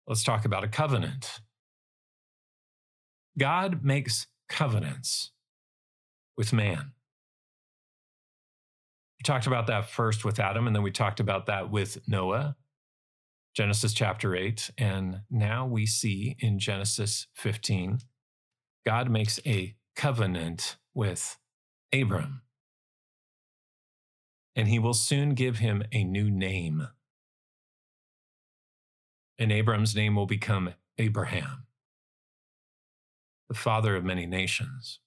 [0.07, 1.41] Let's talk about a covenant.
[3.39, 5.33] God makes covenants
[6.37, 6.93] with man.
[9.23, 12.57] We talked about that first with Adam, and then we talked about that with Noah,
[13.55, 14.73] Genesis chapter 8.
[14.77, 18.01] And now we see in Genesis 15,
[18.85, 21.39] God makes a covenant with
[21.93, 22.43] Abram.
[24.57, 26.89] And he will soon give him a new name.
[29.39, 31.67] And Abram's name will become Abraham
[33.49, 34.99] the father of many nations.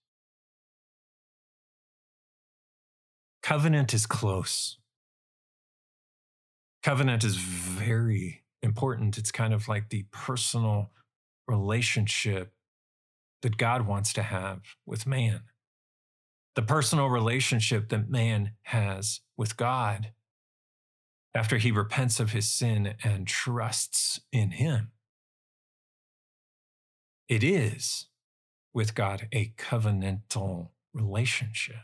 [3.46, 4.80] Covenant is close.
[6.82, 9.20] Covenant is very important.
[9.20, 10.90] It's kind of like the personal
[11.48, 12.54] relationship
[13.44, 15.42] that God wants to have with man,
[16.56, 20.14] the personal relationship that man has with God
[21.36, 24.90] after he repents of his sin and trusts in him.
[27.30, 28.08] It is
[28.74, 31.76] with God a covenantal relationship.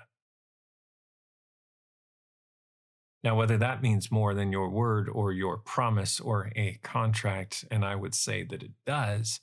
[3.24, 7.86] Now, whether that means more than your word or your promise or a contract, and
[7.86, 9.41] I would say that it does.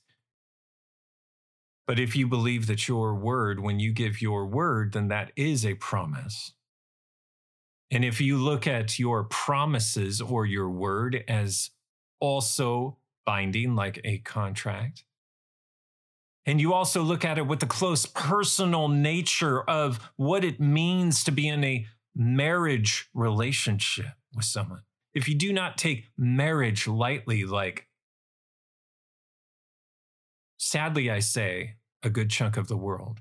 [1.86, 5.64] But if you believe that your word, when you give your word, then that is
[5.64, 6.52] a promise.
[7.90, 11.70] And if you look at your promises or your word as
[12.20, 15.04] also binding, like a contract,
[16.44, 21.22] and you also look at it with the close personal nature of what it means
[21.24, 21.86] to be in a
[22.18, 24.82] marriage relationship with someone.
[25.14, 27.88] If you do not take marriage lightly, like,
[30.58, 33.20] sadly, I say, a good chunk of the world.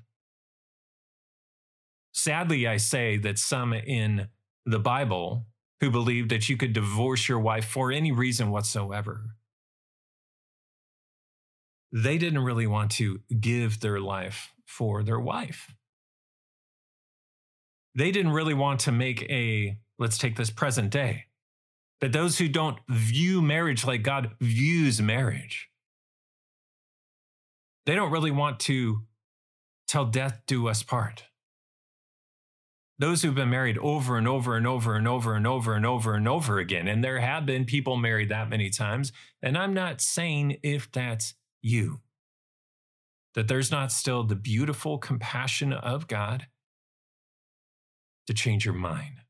[2.12, 4.28] Sadly, I say that some in
[4.66, 5.46] the Bible
[5.80, 9.36] who believed that you could divorce your wife for any reason whatsoever
[11.92, 15.74] they didn't really want to give their life for their wife.
[17.98, 21.24] They didn't really want to make a, let's take this present day,
[22.00, 25.68] that those who don't view marriage like God views marriage,
[27.86, 29.00] they don't really want to
[29.88, 31.24] tell death do us part.
[33.00, 36.14] Those who've been married over and over and over and over and over and over
[36.14, 39.10] and over again, and there have been people married that many times,
[39.42, 41.98] and I'm not saying if that's you.
[43.34, 46.46] That there's not still the beautiful compassion of God
[48.28, 49.22] to change your mind.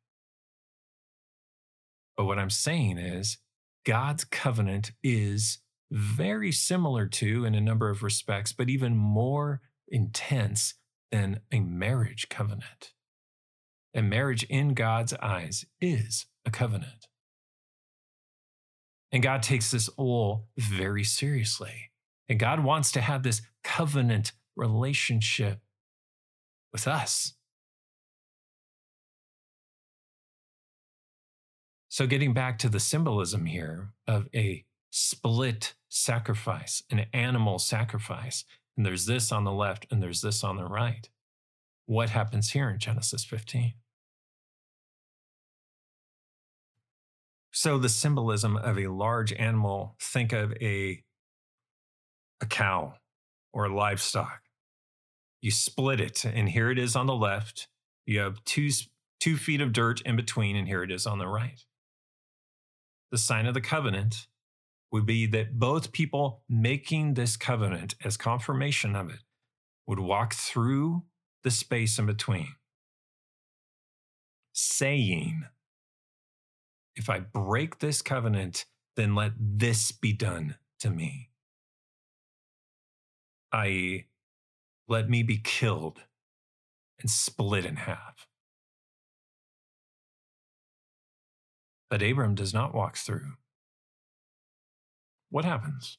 [2.16, 3.38] But what I'm saying is,
[3.86, 5.59] God's covenant is
[5.90, 10.74] very similar to, in a number of respects, but even more intense
[11.12, 12.92] than a marriage covenant.
[13.94, 17.07] And marriage in God's eyes is a covenant.
[19.12, 21.92] And God takes this all very seriously.
[22.28, 25.61] And God wants to have this covenant relationship
[26.72, 27.34] with us.
[31.99, 38.44] So, getting back to the symbolism here of a split sacrifice, an animal sacrifice,
[38.76, 41.09] and there's this on the left and there's this on the right.
[41.86, 43.72] What happens here in Genesis 15?
[47.51, 51.03] So, the symbolism of a large animal, think of a
[52.40, 52.94] a cow
[53.53, 54.42] or livestock.
[55.40, 57.66] You split it, and here it is on the left.
[58.07, 58.68] You have two,
[59.18, 61.64] two feet of dirt in between, and here it is on the right.
[63.11, 64.26] The sign of the covenant
[64.90, 69.20] would be that both people making this covenant as confirmation of it
[69.86, 71.04] would walk through
[71.42, 72.54] the space in between,
[74.52, 75.44] saying,
[76.96, 81.30] If I break this covenant, then let this be done to me.
[83.52, 84.06] i.e.,
[84.88, 86.00] let me be killed
[87.00, 88.28] and split in half.
[91.91, 93.32] But Abram does not walk through.
[95.30, 95.99] What happens?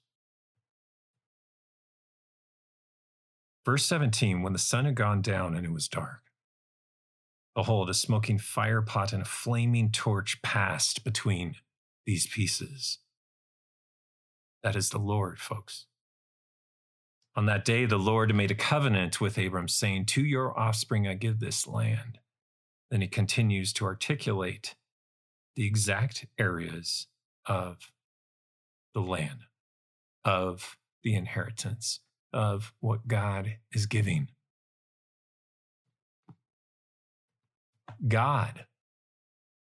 [3.65, 6.21] Verse 17 When the sun had gone down and it was dark,
[7.55, 11.55] behold, a smoking fire pot and a flaming torch passed between
[12.05, 12.99] these pieces.
[14.63, 15.85] That is the Lord, folks.
[17.35, 21.13] On that day, the Lord made a covenant with Abram, saying, To your offspring I
[21.13, 22.19] give this land.
[22.89, 24.75] Then he continues to articulate
[25.59, 27.07] the exact areas
[27.45, 27.91] of
[28.93, 29.41] the land,
[30.23, 31.99] of the inheritance,
[32.31, 34.29] of what God is giving.
[38.07, 38.67] God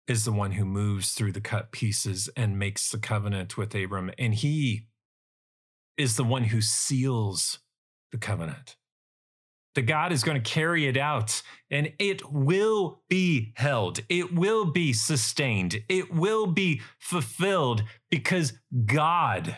[0.07, 4.09] is the one who moves through the cut pieces and makes the covenant with Abram,
[4.17, 4.87] and he
[5.95, 7.59] is the one who seals
[8.11, 8.77] the covenant.
[9.75, 14.01] The God is going to carry it out and it will be held.
[14.07, 15.81] It will be sustained.
[15.89, 18.53] It will be fulfilled because
[18.85, 19.57] God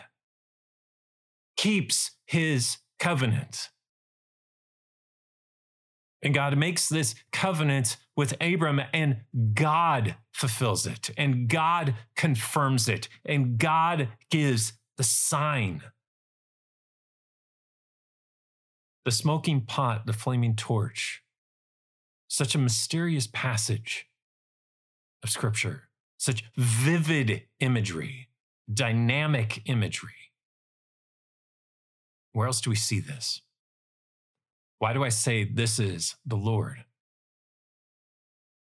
[1.56, 3.70] keeps his covenant.
[6.22, 9.18] And God makes this covenant with Abram, and
[9.54, 15.82] God fulfills it, and God confirms it, and God gives the sign.
[19.06, 21.22] The smoking pot, the flaming torch.
[22.26, 24.08] Such a mysterious passage
[25.22, 25.84] of scripture,
[26.18, 28.30] such vivid imagery,
[28.70, 30.32] dynamic imagery.
[32.32, 33.42] Where else do we see this?
[34.80, 36.84] Why do I say this is the Lord?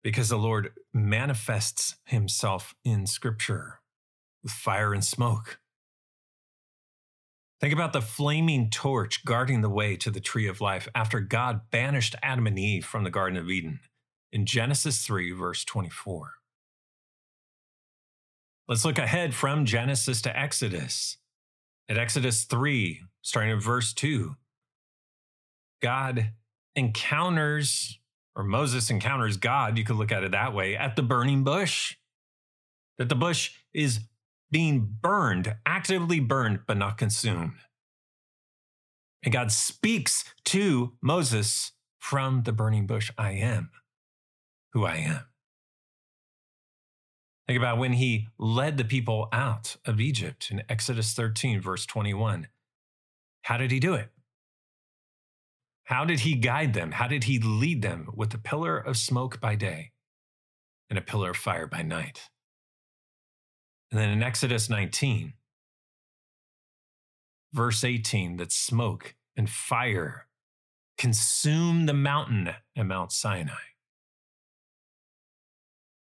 [0.03, 3.81] Because the Lord manifests himself in scripture
[4.43, 5.59] with fire and smoke.
[7.65, 11.71] Think about the flaming torch guarding the way to the tree of life after God
[11.71, 13.81] banished Adam and Eve from the Garden of Eden
[14.31, 16.33] in Genesis 3, verse 24.
[18.69, 21.17] Let's look ahead from Genesis to Exodus.
[21.89, 24.37] At Exodus 3, starting at verse 2,
[25.81, 26.33] God
[26.77, 27.99] encounters,
[28.37, 31.97] or Moses encounters God, you could look at it that way, at the burning bush.
[32.99, 34.01] That the bush is
[34.55, 37.55] being burned, actively burned, but not consumed.
[39.25, 43.71] And God speaks to Moses from the burning bush I am
[44.73, 45.23] who I am.
[47.49, 52.47] Think about when he led the people out of Egypt in Exodus 13, verse 21.
[53.43, 54.13] How did he do it?
[55.83, 56.93] How did he guide them?
[56.93, 59.91] How did he lead them with a pillar of smoke by day
[60.89, 62.31] and a pillar of fire by night?
[63.91, 65.35] And then in Exodus 19,
[67.53, 70.27] verse 18, that smoke and fire
[70.99, 73.53] consume the mountain at Mount Sinai.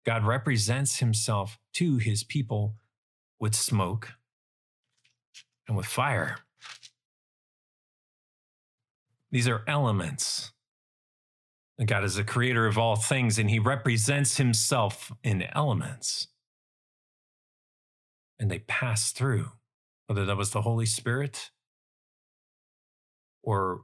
[0.04, 2.74] God represents himself to his people
[3.40, 4.12] with smoke
[5.66, 6.38] and with fire.
[9.30, 10.52] These are elements.
[11.78, 16.28] And God is the creator of all things, and he represents himself in elements.
[18.38, 19.52] And they pass through,
[20.06, 21.50] whether that was the Holy Spirit
[23.42, 23.82] or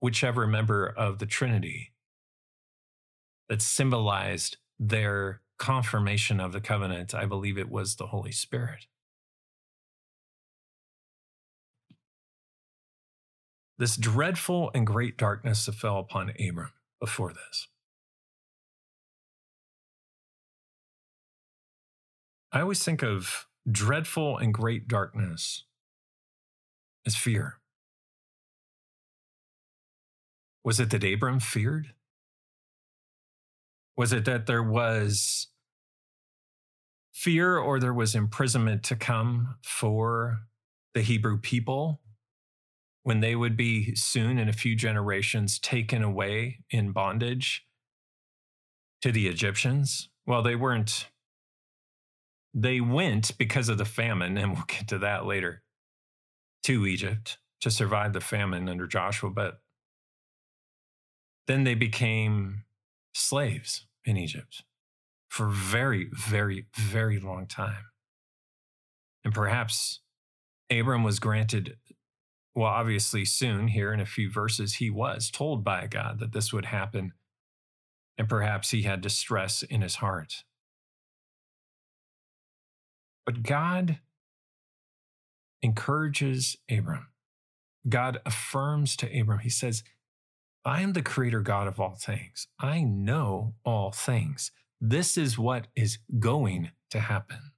[0.00, 1.92] whichever member of the Trinity
[3.48, 8.86] that symbolized their confirmation of the covenant, I believe it was the Holy Spirit.
[13.78, 17.68] This dreadful and great darkness that fell upon Abram before this.
[22.52, 25.64] I always think of dreadful and great darkness
[27.04, 27.54] is fear.
[30.64, 31.94] Was it that Abram feared?
[33.96, 35.48] Was it that there was
[37.12, 40.38] fear or there was imprisonment to come for
[40.94, 42.00] the Hebrew people
[43.02, 47.66] when they would be soon in a few generations taken away in bondage
[49.02, 50.10] to the Egyptians?
[50.26, 51.08] Well, they weren't.
[52.54, 55.62] They went because of the famine, and we'll get to that later,
[56.64, 59.30] to Egypt to survive the famine under Joshua.
[59.30, 59.60] But
[61.46, 62.64] then they became
[63.14, 64.62] slaves in Egypt
[65.28, 67.84] for very, very, very long time.
[69.24, 70.00] And perhaps
[70.70, 71.76] Abram was granted,
[72.54, 76.52] well, obviously soon, here in a few verses, he was told by God that this
[76.52, 77.12] would happen.
[78.16, 80.44] And perhaps he had distress in his heart.
[83.28, 83.98] But God
[85.60, 87.08] encourages Abram.
[87.86, 89.82] God affirms to Abram, He says,
[90.64, 92.48] I am the creator God of all things.
[92.58, 94.50] I know all things.
[94.80, 97.52] This is what is going to happen.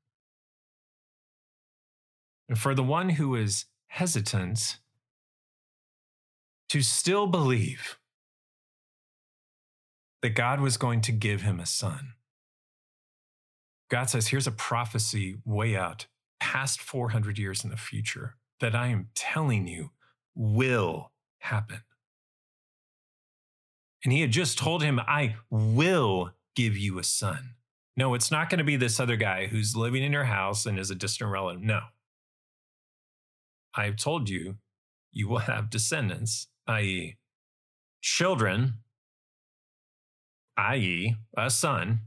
[2.48, 4.78] And for the one who is hesitant
[6.70, 7.96] to still believe
[10.20, 12.14] that God was going to give him a son,
[13.90, 16.06] God says, here's a prophecy way out
[16.38, 19.90] past 400 years in the future that I am telling you
[20.34, 21.80] will happen.
[24.04, 27.56] And he had just told him, I will give you a son.
[27.96, 30.78] No, it's not going to be this other guy who's living in your house and
[30.78, 31.62] is a distant relative.
[31.62, 31.80] No.
[33.74, 34.56] I've told you,
[35.12, 37.18] you will have descendants, i.e.,
[38.00, 38.74] children,
[40.56, 42.00] i.e., a son.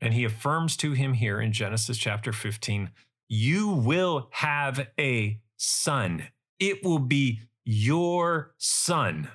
[0.00, 2.90] And he affirms to him here in Genesis chapter 15,
[3.28, 6.24] you will have a son.
[6.58, 9.28] It will be your son.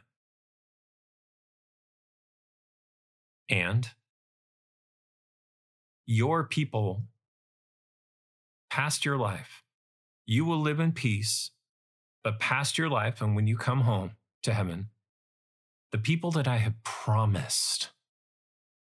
[3.47, 3.89] And
[6.07, 7.03] your people
[8.69, 9.63] past your life,
[10.25, 11.51] you will live in peace,
[12.23, 14.11] but past your life, and when you come home
[14.43, 14.89] to heaven,
[15.91, 17.91] the people that I have promised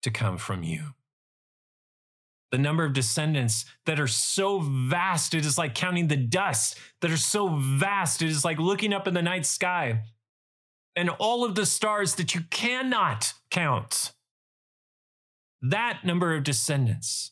[0.01, 0.95] to come from you,
[2.51, 7.11] the number of descendants that are so vast, it is like counting the dust, that
[7.11, 10.01] are so vast, it is like looking up in the night sky
[10.95, 14.13] and all of the stars that you cannot count
[15.61, 17.31] that number of descendants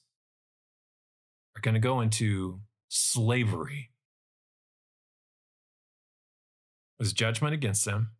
[1.55, 2.59] are going to go into
[2.89, 3.91] slavery.
[6.99, 8.11] Was judgment against them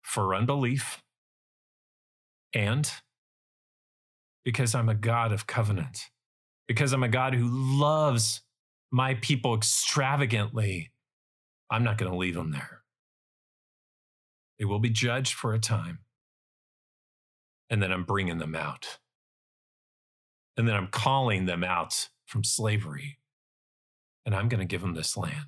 [0.00, 1.02] for unbelief
[2.54, 2.90] and
[4.44, 6.10] because I'm a God of covenant,
[6.66, 8.42] because I'm a God who loves
[8.90, 10.92] my people extravagantly,
[11.70, 12.82] I'm not going to leave them there.
[14.58, 16.00] They will be judged for a time
[17.70, 18.98] and then I'm bringing them out.
[20.56, 23.18] And then I'm calling them out from slavery,
[24.26, 25.46] and I'm going to give them this land.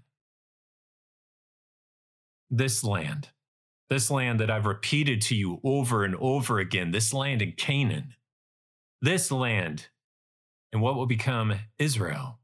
[2.48, 3.30] This land,
[3.90, 8.14] this land that I've repeated to you over and over again, this land in Canaan,
[9.02, 9.88] this land
[10.72, 12.38] and what will become Israel,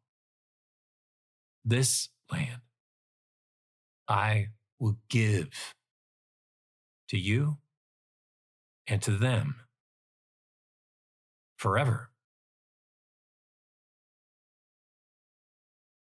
[1.65, 2.61] this land,
[4.09, 4.49] I
[4.81, 5.75] will give
[7.09, 7.59] to you
[8.87, 9.61] and to them
[11.57, 12.11] forever.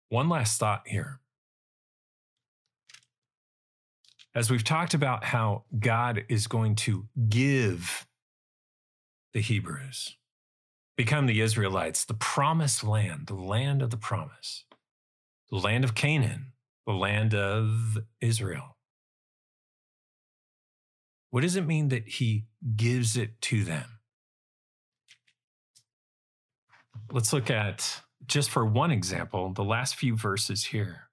[0.10, 1.20] One last thought here.
[4.34, 8.08] As we've talked about how God is going to give
[9.34, 10.18] the Hebrews,
[11.00, 14.66] become the Israelites, the promised land, the land of the promise,
[15.50, 16.52] the land of Canaan,
[16.86, 18.76] the land of Israel.
[21.30, 23.86] What does it mean that he gives it to them?
[27.10, 31.04] Let's look at just for one example, the last few verses here.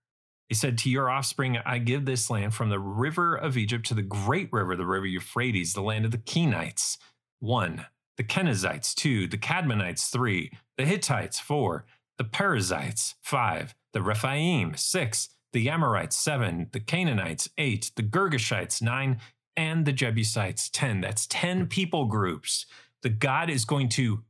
[0.49, 3.95] He said, To your offspring, I give this land from the river of Egypt to
[3.95, 6.99] the great river, the river Euphrates, the land of the Kenites.
[7.39, 7.87] One,
[8.17, 8.95] the Kenizzites.
[8.95, 10.11] Two, the Kadmonites.
[10.11, 11.39] Three, the Hittites.
[11.39, 11.85] Four,
[12.19, 13.14] the Perizzites.
[13.23, 14.75] Five, the Rephaim.
[14.77, 16.17] Six, the Amorites.
[16.17, 17.49] Seven, the Canaanites.
[17.59, 18.83] Eight, the Girgashites.
[18.83, 19.21] Nine,
[19.57, 20.69] and the Jebusites.
[20.69, 21.01] Ten.
[21.01, 22.67] That's 10 people groups
[23.03, 24.25] that God is going to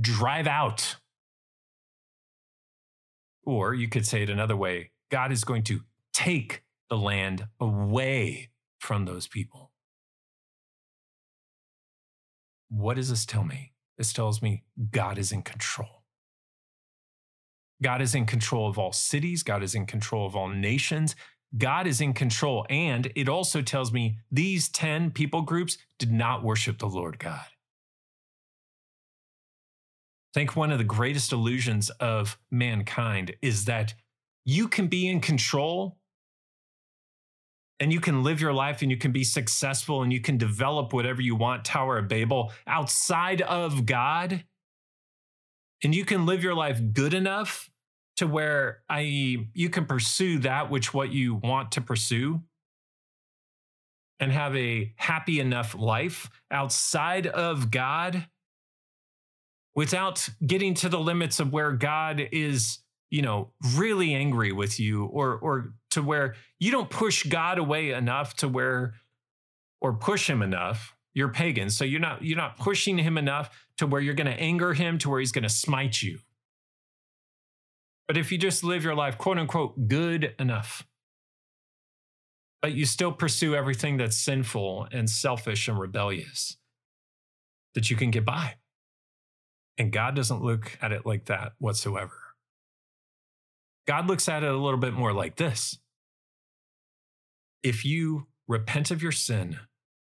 [0.00, 0.96] drive out
[3.44, 5.80] or you could say it another way God is going to
[6.12, 9.71] take the land away from those people.
[12.74, 13.72] What does this tell me?
[13.98, 16.04] This tells me God is in control.
[17.82, 19.42] God is in control of all cities.
[19.42, 21.14] God is in control of all nations.
[21.58, 22.64] God is in control.
[22.70, 27.44] And it also tells me these 10 people groups did not worship the Lord God.
[30.30, 33.92] I think one of the greatest illusions of mankind is that
[34.46, 35.98] you can be in control
[37.80, 40.92] and you can live your life and you can be successful and you can develop
[40.92, 44.44] whatever you want, Tower of Babel, outside of God.
[45.82, 47.68] And you can live your life good enough
[48.16, 49.48] to where i.e.
[49.54, 52.40] you can pursue that which what you want to pursue
[54.20, 58.28] and have a happy enough life outside of God
[59.74, 62.78] without getting to the limits of where God is,
[63.12, 67.90] you know, really angry with you or or to where you don't push God away
[67.90, 68.94] enough to where
[69.82, 70.96] or push him enough.
[71.12, 74.40] You're pagan, so you're not you're not pushing him enough to where you're going to
[74.40, 76.20] anger him to where he's going to smite you.
[78.08, 80.86] But if you just live your life quote unquote good enough,
[82.62, 86.56] but you still pursue everything that's sinful and selfish and rebellious,
[87.74, 88.54] that you can get by.
[89.76, 92.21] And God doesn't look at it like that whatsoever.
[93.86, 95.78] God looks at it a little bit more like this.
[97.62, 99.58] If you repent of your sin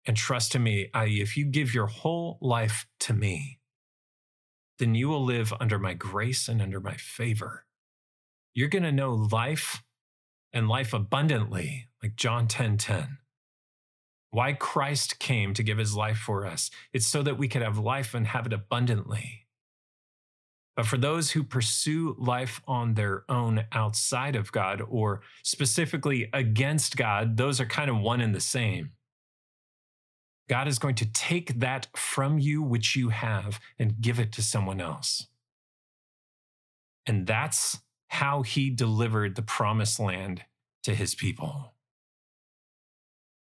[0.06, 3.58] and trust in me, i.e., if you give your whole life to me,
[4.78, 7.66] then you will live under my grace and under my favor.
[8.54, 9.82] You're going to know life
[10.52, 13.18] and life abundantly, like John 10 10.
[14.30, 16.70] Why Christ came to give his life for us.
[16.92, 19.41] It's so that we could have life and have it abundantly.
[20.76, 26.96] But for those who pursue life on their own outside of God, or specifically against
[26.96, 28.92] God, those are kind of one and the same.
[30.48, 34.42] God is going to take that from you, which you have, and give it to
[34.42, 35.26] someone else.
[37.06, 40.42] And that's how he delivered the promised land
[40.84, 41.74] to his people.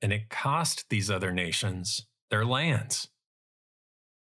[0.02, 3.08] And it cost these other nations their lands,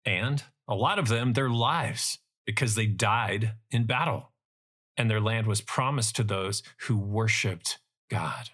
[0.04, 2.18] and a lot of them their lives
[2.48, 4.32] because they died in battle.
[4.96, 7.78] And their land was promised to those who worshiped
[8.10, 8.48] God.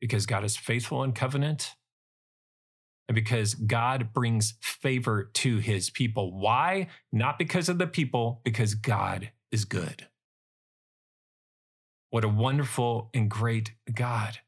[0.00, 1.76] Because God is faithful in covenant
[3.08, 6.32] and because God brings favor to his people.
[6.32, 6.88] Why?
[7.12, 10.08] Not because of the people, because God is good.
[12.08, 14.38] What a wonderful and great God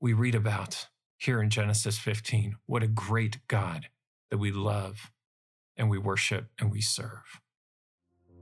[0.00, 0.88] we read about
[1.18, 2.56] here in Genesis 15.
[2.66, 3.86] What a great God
[4.32, 5.12] that we love
[5.76, 7.40] and we worship and we serve.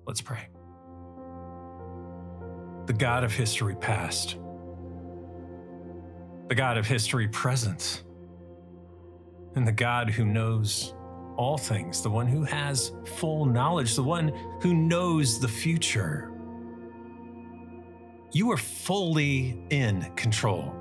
[0.07, 0.49] Let's pray.
[2.87, 4.37] The God of history past,
[6.49, 8.05] the God of history present,
[9.55, 10.95] and the God who knows
[11.37, 14.29] all things, the one who has full knowledge, the one
[14.61, 16.31] who knows the future.
[18.33, 20.75] You are fully in control.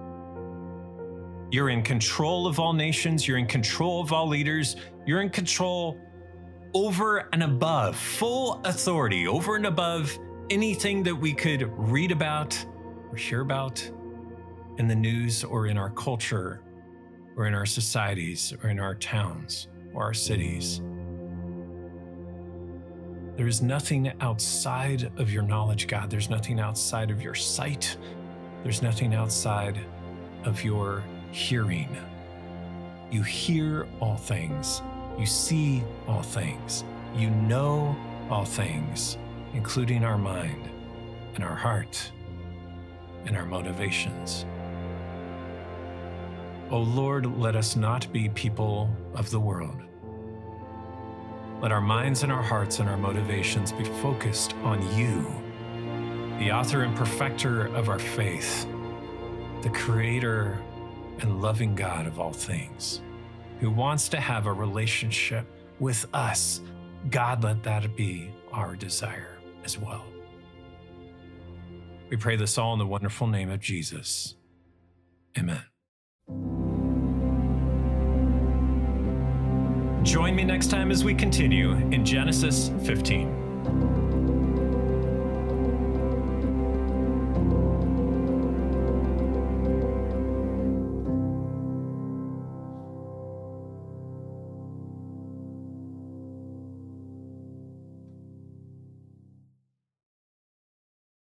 [1.51, 4.75] You're in control of all nations, you're in control of all leaders,
[5.05, 5.97] you're in control
[6.73, 10.17] over and above, full authority over and above
[10.49, 12.57] anything that we could read about
[13.11, 13.87] or hear about
[14.77, 16.61] in the news or in our culture
[17.35, 20.81] or in our societies or in our towns or our cities.
[23.35, 26.09] There is nothing outside of your knowledge, God.
[26.09, 27.95] There's nothing outside of your sight.
[28.63, 29.79] There's nothing outside
[30.43, 31.95] of your hearing.
[33.11, 34.81] You hear all things.
[35.19, 36.85] You see all things.
[37.13, 37.93] You know
[38.29, 39.17] all things,
[39.53, 40.69] including our mind
[41.35, 42.11] and our heart
[43.25, 44.45] and our motivations.
[46.71, 49.81] O Lord, let us not be people of the world.
[51.61, 55.25] Let our minds and our hearts and our motivations be focused on you,
[56.39, 58.65] the author and perfecter of our faith,
[59.63, 60.57] the creator
[61.19, 63.01] and loving God of all things,
[63.59, 65.45] who wants to have a relationship
[65.79, 66.61] with us.
[67.09, 70.05] God, let that be our desire as well.
[72.09, 74.35] We pray this all in the wonderful name of Jesus.
[75.37, 75.61] Amen.
[80.03, 83.38] Join me next time as we continue in Genesis 15.